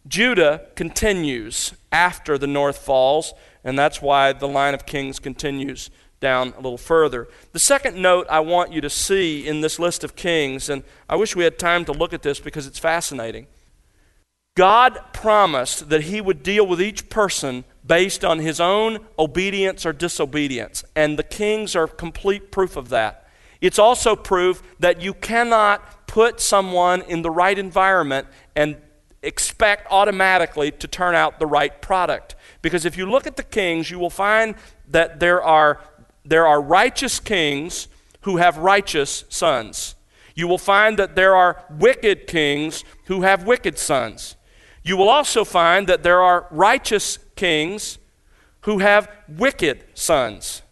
Judah 0.07 0.66
continues 0.75 1.73
after 1.90 2.37
the 2.37 2.47
north 2.47 2.77
falls, 2.77 3.33
and 3.64 3.79
that's 3.79 4.03
why 4.03 4.35
the 4.35 4.47
line 4.47 4.75
of 4.75 4.85
kings 4.85 5.18
continues 5.18 5.88
down 6.21 6.53
a 6.53 6.61
little 6.61 6.77
further. 6.77 7.29
The 7.53 7.61
second 7.61 7.97
note 7.97 8.27
I 8.29 8.40
want 8.40 8.75
you 8.75 8.83
to 8.83 8.90
see 8.90 9.49
in 9.49 9.62
this 9.62 9.79
list 9.79 10.05
of 10.05 10.16
kings, 10.16 10.68
and 10.68 10.83
I 11.09 11.16
wish 11.16 11.35
we 11.35 11.44
had 11.44 11.59
time 11.59 11.87
to 11.87 11.92
look 11.92 12.12
at 12.12 12.21
this 12.21 12.40
because 12.40 12.66
it's 12.66 12.79
fascinating. 12.79 13.47
God 14.59 14.99
promised 15.12 15.88
that 15.90 16.03
He 16.03 16.21
would 16.21 16.42
deal 16.42 16.66
with 16.66 16.83
each 16.83 17.09
person 17.09 17.62
based 17.87 18.25
on 18.25 18.40
his 18.40 18.59
own 18.59 18.99
obedience 19.16 19.87
or 19.87 19.92
disobedience, 19.92 20.83
and 20.97 21.16
the 21.16 21.23
kings 21.23 21.77
are 21.77 21.87
complete 21.87 22.51
proof 22.51 22.77
of 22.77 22.88
that. 22.88 23.29
It's 23.61 23.79
also 23.79 24.16
proof 24.16 24.61
that 24.81 25.01
you 25.01 25.14
cannot 25.14 26.09
put 26.09 26.40
someone 26.40 27.03
in 27.03 27.23
the 27.23 27.31
right 27.31 27.57
environment 27.57 28.27
and 28.57 28.79
expect 29.23 29.87
automatically 29.92 30.73
to 30.73 30.88
turn 30.88 31.14
out 31.14 31.38
the 31.38 31.47
right 31.47 31.81
product. 31.81 32.35
Because 32.61 32.85
if 32.85 32.99
you 32.99 33.09
look 33.09 33.29
at 33.29 33.37
the 33.37 33.44
kings, 33.44 33.92
you 33.92 34.01
will 34.01 34.11
find 34.11 34.57
that 34.88 35.21
there 35.21 35.40
are, 35.40 35.81
there 36.25 36.49
are 36.49 36.61
righteous 36.61 37.21
kings 37.21 37.87
who 38.23 38.38
have 38.38 38.59
righteous 38.59 39.23
sons. 39.29 39.94
You 40.35 40.49
will 40.49 40.59
find 40.59 40.99
that 40.99 41.14
there 41.14 41.37
are 41.37 41.64
wicked 41.71 42.27
kings 42.27 42.83
who 43.05 43.23
have 43.23 43.47
wicked 43.47 43.79
sons. 43.79 44.35
You 44.88 44.96
will 44.96 45.11
also 45.11 45.44
find 45.44 45.87
that 45.88 46.03
there 46.03 46.22
are 46.22 46.46
righteous 46.51 47.18
kings 47.37 47.98
who 48.62 48.79
have 48.79 49.07
wicked 49.29 49.85
sons, 49.92 50.62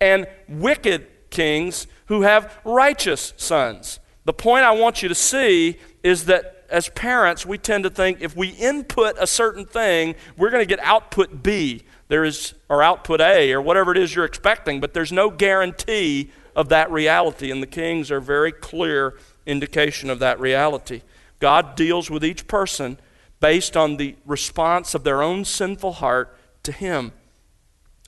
and 0.00 0.28
wicked 0.48 1.08
kings 1.30 1.88
who 2.06 2.22
have 2.22 2.60
righteous 2.64 3.32
sons. 3.36 3.98
The 4.24 4.32
point 4.32 4.64
I 4.64 4.70
want 4.70 5.02
you 5.02 5.08
to 5.08 5.16
see 5.16 5.80
is 6.04 6.26
that 6.26 6.64
as 6.70 6.90
parents, 6.90 7.44
we 7.44 7.58
tend 7.58 7.82
to 7.82 7.90
think 7.90 8.20
if 8.20 8.36
we 8.36 8.50
input 8.50 9.16
a 9.18 9.26
certain 9.26 9.64
thing, 9.64 10.14
we're 10.36 10.50
going 10.50 10.62
to 10.62 10.68
get 10.68 10.78
output 10.84 11.42
B. 11.42 11.82
There 12.06 12.22
is, 12.22 12.54
or 12.68 12.84
output 12.84 13.20
A, 13.20 13.52
or 13.52 13.60
whatever 13.60 13.90
it 13.90 13.98
is 13.98 14.14
you're 14.14 14.24
expecting, 14.24 14.78
but 14.78 14.94
there's 14.94 15.10
no 15.10 15.28
guarantee 15.28 16.30
of 16.54 16.68
that 16.68 16.88
reality, 16.92 17.50
and 17.50 17.60
the 17.60 17.66
kings 17.66 18.12
are 18.12 18.20
very 18.20 18.52
clear 18.52 19.18
indication 19.44 20.08
of 20.08 20.20
that 20.20 20.38
reality. 20.38 21.02
God 21.40 21.74
deals 21.74 22.08
with 22.08 22.24
each 22.24 22.46
person 22.46 22.98
based 23.46 23.76
on 23.76 23.96
the 23.96 24.16
response 24.26 24.92
of 24.92 25.04
their 25.04 25.22
own 25.22 25.44
sinful 25.44 25.92
heart 25.92 26.36
to 26.64 26.72
Him. 26.72 27.12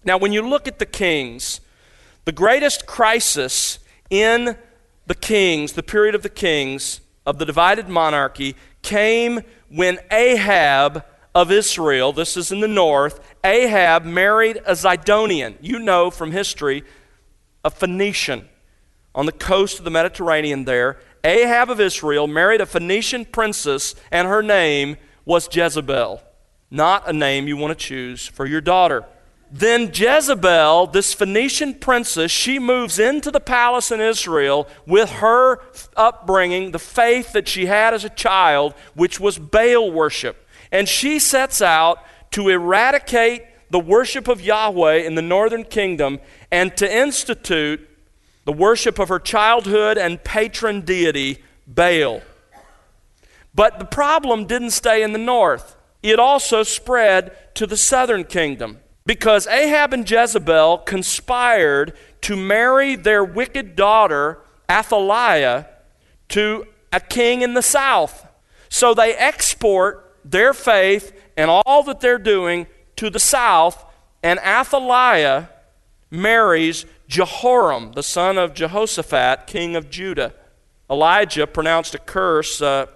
Now, 0.04 0.18
when 0.18 0.32
you 0.32 0.42
look 0.42 0.66
at 0.66 0.80
the 0.80 0.84
kings, 0.84 1.60
the 2.24 2.32
greatest 2.32 2.86
crisis 2.86 3.78
in 4.10 4.56
the 5.06 5.14
kings, 5.14 5.74
the 5.74 5.82
period 5.84 6.16
of 6.16 6.24
the 6.24 6.28
kings, 6.28 7.00
of 7.24 7.38
the 7.38 7.46
divided 7.46 7.88
monarchy, 7.88 8.56
came 8.82 9.42
when 9.68 10.00
Ahab 10.10 11.04
of 11.36 11.52
Israel, 11.52 12.12
this 12.12 12.36
is 12.36 12.50
in 12.50 12.58
the 12.58 12.66
north, 12.66 13.20
Ahab 13.44 14.04
married 14.04 14.56
a 14.66 14.72
Zidonian. 14.72 15.54
You 15.60 15.78
know 15.78 16.10
from 16.10 16.32
history, 16.32 16.82
a 17.64 17.70
Phoenician 17.70 18.48
on 19.14 19.26
the 19.26 19.30
coast 19.30 19.78
of 19.78 19.84
the 19.84 19.92
Mediterranean 19.92 20.64
there. 20.64 20.98
Ahab 21.22 21.70
of 21.70 21.80
Israel 21.80 22.26
married 22.26 22.60
a 22.60 22.66
Phoenician 22.66 23.24
princess, 23.24 23.94
and 24.10 24.26
her 24.26 24.42
name 24.42 24.96
was 25.28 25.46
Jezebel, 25.54 26.22
not 26.70 27.06
a 27.06 27.12
name 27.12 27.46
you 27.46 27.54
want 27.54 27.78
to 27.78 27.86
choose 27.86 28.26
for 28.26 28.46
your 28.46 28.62
daughter. 28.62 29.04
Then 29.52 29.90
Jezebel, 29.92 30.86
this 30.86 31.12
Phoenician 31.12 31.74
princess, 31.74 32.30
she 32.30 32.58
moves 32.58 32.98
into 32.98 33.30
the 33.30 33.38
palace 33.38 33.90
in 33.90 34.00
Israel 34.00 34.66
with 34.86 35.10
her 35.10 35.60
upbringing, 35.94 36.70
the 36.70 36.78
faith 36.78 37.34
that 37.34 37.46
she 37.46 37.66
had 37.66 37.92
as 37.92 38.04
a 38.04 38.08
child, 38.08 38.72
which 38.94 39.20
was 39.20 39.38
Baal 39.38 39.92
worship. 39.92 40.48
And 40.72 40.88
she 40.88 41.18
sets 41.18 41.60
out 41.60 41.98
to 42.30 42.48
eradicate 42.48 43.42
the 43.68 43.78
worship 43.78 44.28
of 44.28 44.40
Yahweh 44.40 44.96
in 44.96 45.14
the 45.14 45.20
northern 45.20 45.64
kingdom 45.64 46.20
and 46.50 46.74
to 46.78 46.90
institute 46.90 47.86
the 48.46 48.52
worship 48.52 48.98
of 48.98 49.10
her 49.10 49.18
childhood 49.18 49.98
and 49.98 50.24
patron 50.24 50.80
deity, 50.80 51.44
Baal. 51.66 52.22
But 53.58 53.80
the 53.80 53.84
problem 53.84 54.44
didn't 54.44 54.70
stay 54.70 55.02
in 55.02 55.10
the 55.10 55.18
north, 55.18 55.74
it 56.00 56.20
also 56.20 56.62
spread 56.62 57.56
to 57.56 57.66
the 57.66 57.76
southern 57.76 58.22
kingdom 58.22 58.78
because 59.04 59.48
Ahab 59.48 59.92
and 59.92 60.08
Jezebel 60.08 60.78
conspired 60.86 61.92
to 62.20 62.36
marry 62.36 62.94
their 62.94 63.24
wicked 63.24 63.74
daughter, 63.74 64.38
Athaliah, 64.70 65.66
to 66.28 66.68
a 66.92 67.00
king 67.00 67.42
in 67.42 67.54
the 67.54 67.60
south. 67.62 68.28
So 68.68 68.94
they 68.94 69.12
export 69.14 70.14
their 70.24 70.54
faith 70.54 71.12
and 71.36 71.50
all 71.50 71.82
that 71.82 71.98
they're 71.98 72.16
doing 72.16 72.68
to 72.94 73.10
the 73.10 73.18
south, 73.18 73.84
and 74.22 74.38
Athaliah 74.38 75.50
marries 76.12 76.86
Jehoram, 77.08 77.90
the 77.94 78.04
son 78.04 78.38
of 78.38 78.54
Jehoshaphat, 78.54 79.48
king 79.48 79.74
of 79.74 79.90
Judah. 79.90 80.32
Elijah 80.88 81.48
pronounced 81.48 81.96
a 81.96 81.98
curse 81.98 82.62
uh, 82.62 82.86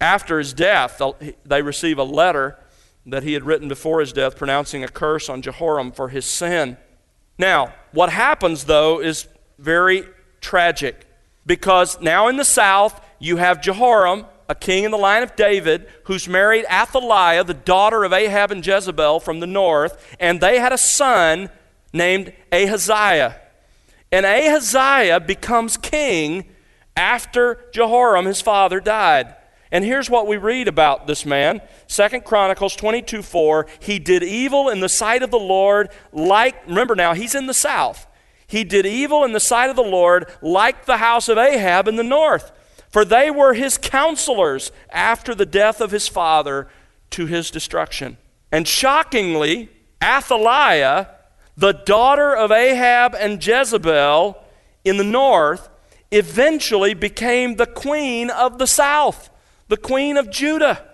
after 0.00 0.38
his 0.38 0.52
death. 0.52 1.00
They 1.44 1.62
receive 1.62 1.98
a 1.98 2.04
letter 2.04 2.58
that 3.06 3.22
he 3.22 3.32
had 3.32 3.44
written 3.44 3.68
before 3.68 4.00
his 4.00 4.12
death 4.12 4.36
pronouncing 4.36 4.84
a 4.84 4.88
curse 4.88 5.28
on 5.28 5.42
Jehoram 5.42 5.92
for 5.92 6.08
his 6.08 6.26
sin. 6.26 6.76
Now, 7.38 7.74
what 7.92 8.10
happens 8.10 8.64
though 8.64 9.00
is 9.00 9.26
very 9.58 10.04
tragic 10.40 11.06
because 11.46 12.00
now 12.00 12.28
in 12.28 12.36
the 12.36 12.44
south 12.44 13.04
you 13.18 13.36
have 13.38 13.62
Jehoram, 13.62 14.26
a 14.48 14.54
king 14.54 14.84
in 14.84 14.90
the 14.90 14.98
line 14.98 15.22
of 15.22 15.34
David, 15.36 15.88
who's 16.04 16.28
married 16.28 16.64
Athaliah, 16.70 17.44
the 17.44 17.54
daughter 17.54 18.04
of 18.04 18.12
Ahab 18.12 18.50
and 18.50 18.64
Jezebel 18.64 19.20
from 19.20 19.40
the 19.40 19.46
north, 19.46 20.16
and 20.20 20.40
they 20.40 20.58
had 20.58 20.72
a 20.72 20.78
son 20.78 21.50
named 21.92 22.32
Ahaziah. 22.52 23.40
And 24.12 24.24
Ahaziah 24.24 25.20
becomes 25.20 25.76
king 25.76 26.46
after 26.96 27.64
Jehoram, 27.72 28.26
his 28.26 28.40
father, 28.40 28.80
died. 28.80 29.34
And 29.70 29.84
here's 29.84 30.08
what 30.08 30.26
we 30.26 30.36
read 30.36 30.68
about 30.68 31.06
this 31.06 31.26
man. 31.26 31.60
Second 31.86 32.24
Chronicles 32.24 32.74
22 32.76 33.22
4. 33.22 33.66
He 33.80 33.98
did 33.98 34.22
evil 34.22 34.68
in 34.68 34.80
the 34.80 34.88
sight 34.88 35.22
of 35.22 35.30
the 35.30 35.38
Lord, 35.38 35.90
like, 36.12 36.66
remember 36.66 36.94
now, 36.94 37.14
he's 37.14 37.34
in 37.34 37.46
the 37.46 37.54
south. 37.54 38.06
He 38.46 38.64
did 38.64 38.86
evil 38.86 39.24
in 39.24 39.32
the 39.32 39.40
sight 39.40 39.68
of 39.68 39.76
the 39.76 39.82
Lord, 39.82 40.30
like 40.40 40.86
the 40.86 40.96
house 40.96 41.28
of 41.28 41.36
Ahab 41.36 41.86
in 41.86 41.96
the 41.96 42.02
north 42.02 42.52
for 42.88 43.04
they 43.04 43.30
were 43.30 43.54
his 43.54 43.78
counselors 43.78 44.72
after 44.90 45.34
the 45.34 45.46
death 45.46 45.80
of 45.80 45.90
his 45.90 46.08
father 46.08 46.68
to 47.10 47.26
his 47.26 47.50
destruction. 47.50 48.16
And 48.50 48.66
shockingly, 48.66 49.68
Athaliah, 50.02 51.08
the 51.56 51.72
daughter 51.72 52.34
of 52.34 52.50
Ahab 52.50 53.14
and 53.14 53.44
Jezebel 53.44 54.42
in 54.84 54.96
the 54.96 55.04
north, 55.04 55.68
eventually 56.10 56.94
became 56.94 57.56
the 57.56 57.66
queen 57.66 58.30
of 58.30 58.58
the 58.58 58.66
south, 58.66 59.28
the 59.68 59.76
queen 59.76 60.16
of 60.16 60.30
Judah, 60.30 60.84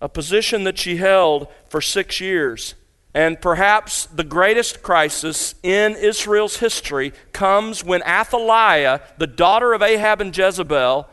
a 0.00 0.08
position 0.08 0.64
that 0.64 0.78
she 0.78 0.96
held 0.96 1.48
for 1.68 1.80
six 1.80 2.20
years. 2.20 2.74
And 3.14 3.40
perhaps 3.40 4.06
the 4.06 4.22
greatest 4.22 4.82
crisis 4.82 5.54
in 5.62 5.96
Israel's 5.96 6.58
history 6.58 7.12
comes 7.32 7.82
when 7.82 8.02
Athaliah, 8.02 9.00
the 9.16 9.26
daughter 9.26 9.72
of 9.72 9.82
Ahab 9.82 10.20
and 10.20 10.36
Jezebel, 10.36 11.08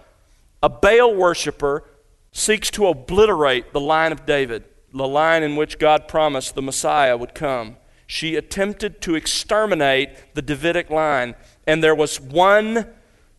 a 0.62 0.70
Baal 0.70 1.16
worshiper, 1.16 1.84
seeks 2.32 2.70
to 2.72 2.88
obliterate 2.88 3.72
the 3.72 3.80
line 3.80 4.12
of 4.12 4.26
David, 4.26 4.66
the 4.94 5.08
line 5.08 5.42
in 5.42 5.56
which 5.56 5.80
God 5.80 6.08
promised 6.08 6.54
the 6.54 6.62
Messiah 6.62 7.18
would 7.18 7.34
come. 7.34 7.78
She 8.08 8.36
attempted 8.36 9.02
to 9.02 9.16
exterminate 9.16 10.36
the 10.36 10.42
Davidic 10.42 10.90
line, 10.90 11.36
and 11.66 11.82
there 11.82 11.96
was 11.96 12.20
one 12.20 12.88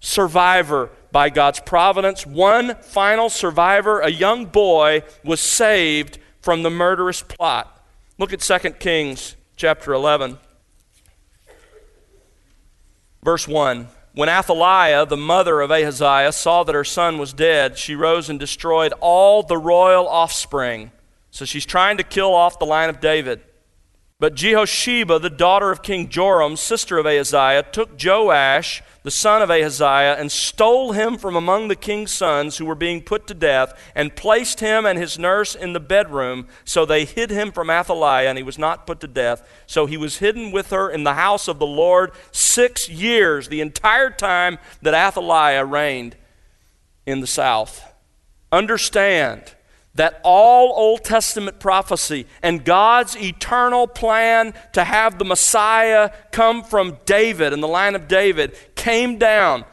survivor 0.01 0.91
by 1.17 1.31
God's 1.31 1.61
providence. 1.61 2.27
One 2.27 2.75
final 2.83 3.31
survivor, 3.31 4.01
a 4.01 4.11
young 4.11 4.45
boy, 4.45 5.03
was 5.25 5.41
saved 5.41 6.19
from 6.43 6.63
the 6.63 6.69
murderous 6.69 7.23
plot. 7.23 7.83
Look 8.19 8.35
at 8.35 8.41
2 8.41 8.73
Kings 8.73 9.35
chapter 9.57 9.95
11, 9.95 10.37
verse 13.23 13.49
1. 13.49 13.89
When 14.13 14.29
Athaliah, 14.29 15.07
the 15.07 15.17
mother 15.17 15.63
of 15.63 15.71
Ahaziah, 15.71 16.33
saw 16.33 16.65
that 16.65 16.75
her 16.75 16.85
son 16.85 17.17
was 17.17 17.33
dead, 17.33 17.79
she 17.79 17.95
rose 17.95 18.29
and 18.29 18.39
destroyed 18.39 18.93
all 19.01 19.43
the 19.43 19.57
royal 19.57 20.07
offspring. 20.07 20.93
So 21.31 21.47
she's 21.47 21.65
trying 21.65 21.97
to 21.97 22.03
kill 22.03 22.35
off 22.35 22.59
the 22.59 22.67
line 22.67 22.91
of 22.91 23.01
David. 23.01 23.41
But 24.19 24.35
Jehosheba, 24.35 25.19
the 25.19 25.29
daughter 25.29 25.71
of 25.71 25.83
King 25.83 26.09
Joram, 26.09 26.57
sister 26.57 26.97
of 26.97 27.05
Ahaziah, 27.05 27.65
took 27.71 28.03
Joash, 28.03 28.83
the 29.03 29.11
son 29.11 29.43
of 29.43 29.51
Ahaziah, 29.51 30.17
and 30.19 30.33
stole 30.33 30.93
him 30.93 31.19
from 31.19 31.37
among 31.37 31.69
the 31.69 31.77
king's 31.77 32.13
sons 32.13 32.57
who 32.57 32.65
were 32.65 32.75
being 32.75 33.03
put 33.03 33.27
to 33.27 33.35
death, 33.35 33.79
and 33.95 34.17
placed 34.17 34.61
him 34.61 34.87
and 34.87 34.99
his 34.99 35.19
nurse 35.19 35.55
in 35.55 35.75
the 35.75 35.81
bedroom. 35.81 36.49
So 36.65 36.87
they 36.87 37.05
hid 37.05 37.29
him 37.31 37.53
from 37.53 37.69
Athaliah, 37.69 38.31
and 38.31 38.39
he 38.39 38.43
was 38.43 38.59
not 38.59 38.87
put 38.87 39.01
to 39.01 39.07
death. 39.07 39.47
So 39.67 39.85
he 39.85 39.99
was 39.99 40.17
hidden 40.17 40.51
with 40.51 40.71
her 40.71 40.89
in 40.89 41.05
the 41.05 41.15
house 41.15 41.47
of 41.47 41.59
the 41.59 41.67
Lord 41.67 42.13
six 42.33 42.89
years, 42.89 43.49
the 43.49 43.61
entire 43.61 44.11
time 44.11 44.57
that 44.81 44.95
Athaliah 44.95 45.67
reigned 45.67 46.17
in 47.05 47.21
the 47.21 47.27
south. 47.27 47.85
Understand 48.51 49.56
that 49.97 50.21
all 50.23 50.73
Old 50.77 51.05
Testament 51.05 51.59
prophecy 51.59 52.27
and 52.43 52.65
God's 52.65 53.17
eternal 53.17 53.87
plan 53.87 54.55
to 54.73 54.85
have 54.85 55.19
the 55.19 55.25
Messiah 55.25 56.11
come 56.31 56.63
from 56.63 56.99
David 57.05 57.53
and 57.53 57.63
the 57.63 57.69
line 57.69 57.95
of 57.95 58.07
David 58.07 58.57
came 58.75 59.19
down 59.19 59.65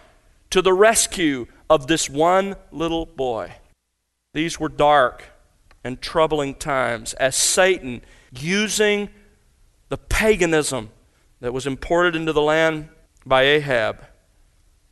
to 0.49 0.62
the 0.62 0.73
rescue 0.73 1.47
of 1.69 1.88
this 1.88 2.09
one 2.09 2.55
little 2.71 3.05
boy. 3.05 3.53
These 4.33 4.59
were 4.59 4.69
dark 4.69 5.25
and 5.83 6.01
troubling 6.01 6.55
times 6.55 7.13
as 7.15 7.36
Satan, 7.36 8.01
using 8.31 9.09
the 9.89 9.97
paganism 9.97 10.89
that 11.41 11.53
was 11.53 11.67
imported 11.67 12.15
into 12.15 12.31
the 12.31 12.41
land 12.41 12.88
by 13.25 13.43
Ahab, 13.43 14.05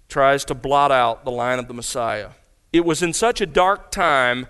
tries 0.10 0.44
to 0.46 0.54
blot 0.54 0.92
out 0.92 1.24
the 1.24 1.32
line 1.32 1.60
of 1.60 1.68
the 1.68 1.74
Messiah. 1.74 2.32
It 2.74 2.86
was 2.86 3.02
in 3.02 3.14
such 3.14 3.40
a 3.40 3.46
dark 3.46 3.92
time 3.92 4.48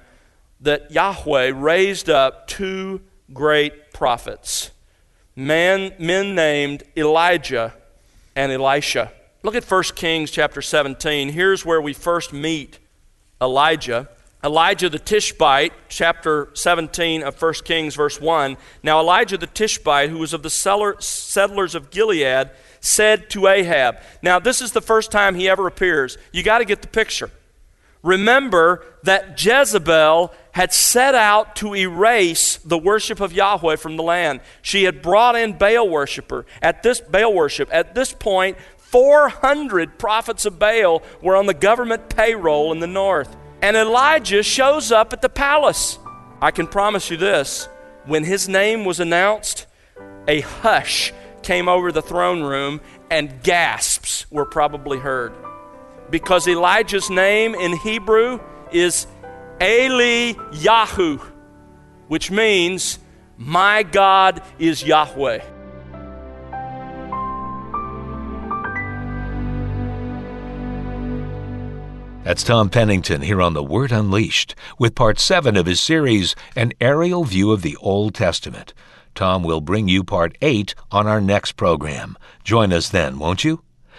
that 0.62 0.92
Yahweh 0.92 1.52
raised 1.56 2.10
up 2.10 2.48
two 2.48 3.02
great 3.34 3.92
prophets, 3.94 4.72
men, 5.36 5.94
men 6.00 6.36
named 6.36 6.84
Elijah 6.96 7.74
and 8.36 8.52
Elisha. 8.52 9.12
Look 9.44 9.56
at 9.56 9.70
1 9.70 9.84
Kings 9.96 10.30
chapter 10.30 10.62
17. 10.62 11.30
Here's 11.30 11.66
where 11.66 11.82
we 11.82 11.94
first 11.94 12.32
meet 12.32 12.78
Elijah. 13.42 14.08
Elijah 14.44 14.90
the 14.90 15.00
Tishbite, 15.00 15.74
chapter 15.88 16.50
17 16.54 17.22
of 17.24 17.40
1 17.40 17.54
Kings, 17.64 17.96
verse 17.96 18.20
1. 18.20 18.58
Now, 18.82 19.00
Elijah 19.00 19.38
the 19.38 19.48
Tishbite, 19.48 20.10
who 20.10 20.18
was 20.18 20.34
of 20.34 20.42
the 20.44 20.50
settlers 20.50 21.76
of 21.76 21.92
Gilead, 21.92 22.50
said 22.80 23.30
to 23.32 23.48
Ahab. 23.48 23.98
Now, 24.24 24.40
this 24.40 24.62
is 24.62 24.72
the 24.72 24.82
first 24.82 25.12
time 25.12 25.36
he 25.36 25.48
ever 25.48 25.68
appears. 25.68 26.18
You 26.32 26.42
got 26.42 26.58
to 26.58 26.66
get 26.66 26.82
the 26.82 26.88
picture. 26.88 27.30
Remember 28.04 28.84
that 29.04 29.44
Jezebel 29.44 30.34
had 30.54 30.74
set 30.74 31.16
out 31.16 31.56
to 31.58 31.76
erase 31.76 32.58
the 32.58 32.78
worship 32.78 33.20
of 33.20 33.32
Yahweh 33.32 33.76
from 33.76 33.96
the 33.96 34.04
land. 34.04 34.42
She 34.62 34.84
had 34.84 35.02
brought 35.02 35.36
in 35.36 35.58
Baal 35.58 35.88
worshiper. 35.88 36.46
At 36.62 36.84
this 36.84 37.00
Baal 37.00 37.34
worship, 37.34 37.70
at 37.72 37.96
this 37.96 38.12
point, 38.14 38.58
400 38.78 39.98
prophets 39.98 40.46
of 40.46 40.60
Baal 40.60 41.04
were 41.22 41.36
on 41.36 41.46
the 41.46 41.54
government 41.54 42.10
payroll 42.10 42.72
in 42.72 42.80
the 42.80 42.88
north. 42.88 43.36
And 43.62 43.78
Elijah 43.78 44.44
shows 44.44 44.92
up 44.92 45.14
at 45.14 45.22
the 45.22 45.30
palace. 45.30 46.00
I 46.42 46.52
can 46.52 46.68
promise 46.68 47.10
you 47.12 47.18
this 47.18 47.70
when 48.06 48.24
his 48.24 48.50
name 48.50 48.84
was 48.84 49.00
announced, 49.00 49.68
a 50.28 50.42
hush 50.42 51.14
came 51.44 51.70
over 51.70 51.92
the 51.92 52.02
throne 52.02 52.42
room 52.42 52.82
and 53.10 53.44
gasps 53.44 54.26
were 54.32 54.46
probably 54.46 54.98
heard. 54.98 55.34
Because 56.12 56.46
Elijah's 56.48 57.10
name 57.10 57.56
in 57.56 57.76
Hebrew 57.78 58.40
is 58.72 59.08
Eli 59.62 60.34
Eliyahu, 60.34 61.20
which 62.10 62.30
means, 62.30 63.00
My 63.38 63.84
God 63.84 64.44
is 64.60 64.84
Yahweh. 64.84 65.40
That's 72.24 72.44
Tom 72.44 72.70
Pennington 72.70 73.22
here 73.22 73.42
on 73.42 73.54
The 73.54 73.64
Word 73.64 73.92
Unleashed 73.92 74.54
with 74.78 74.94
part 74.94 75.18
7 75.18 75.56
of 75.56 75.66
his 75.66 75.80
series, 75.80 76.36
An 76.56 76.74
Aerial 76.82 77.24
View 77.24 77.52
of 77.52 77.62
the 77.62 77.78
Old 77.78 78.14
Testament. 78.14 78.74
Tom 79.16 79.44
will 79.44 79.62
bring 79.62 79.88
you 79.88 80.04
part 80.04 80.38
8 80.42 80.76
on 80.92 81.08
our 81.08 81.22
next 81.22 81.54
program. 81.54 82.18
Join 82.44 82.74
us 82.74 82.90
then, 82.90 83.18
won't 83.18 83.44
you? 83.44 83.64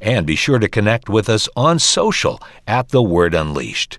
And 0.00 0.26
be 0.26 0.36
sure 0.36 0.58
to 0.58 0.68
connect 0.68 1.08
with 1.08 1.28
us 1.28 1.48
on 1.56 1.78
social 1.78 2.40
at 2.66 2.90
The 2.90 3.02
Word 3.02 3.34
Unleashed. 3.34 3.98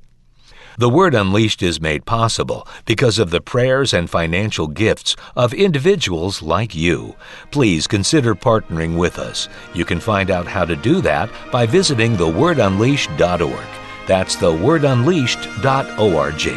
The 0.77 0.87
Word 0.87 1.13
Unleashed 1.13 1.61
is 1.61 1.81
made 1.81 2.05
possible 2.05 2.65
because 2.85 3.19
of 3.19 3.31
the 3.31 3.41
prayers 3.41 3.93
and 3.93 4.09
financial 4.09 4.67
gifts 4.67 5.17
of 5.35 5.53
individuals 5.53 6.41
like 6.41 6.73
you. 6.73 7.17
Please 7.51 7.85
consider 7.85 8.33
partnering 8.33 8.97
with 8.97 9.19
us. 9.19 9.49
You 9.73 9.83
can 9.83 9.99
find 9.99 10.31
out 10.31 10.47
how 10.47 10.63
to 10.63 10.77
do 10.77 11.01
that 11.01 11.29
by 11.51 11.65
visiting 11.65 12.15
thewordunleashed.org. 12.15 13.67
That's 14.07 14.37
thewordunleashed.org. 14.37 16.47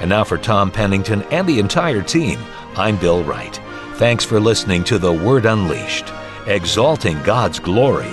And 0.00 0.08
now 0.08 0.22
for 0.22 0.38
Tom 0.38 0.70
Pennington 0.70 1.22
and 1.32 1.44
the 1.46 1.58
entire 1.58 2.02
team, 2.02 2.38
I'm 2.76 2.96
Bill 2.96 3.24
Wright. 3.24 3.60
Thanks 3.94 4.24
for 4.24 4.38
listening 4.38 4.84
to 4.84 4.98
The 4.98 5.12
Word 5.12 5.46
Unleashed, 5.46 6.12
exalting 6.46 7.20
God's 7.24 7.58
glory, 7.58 8.12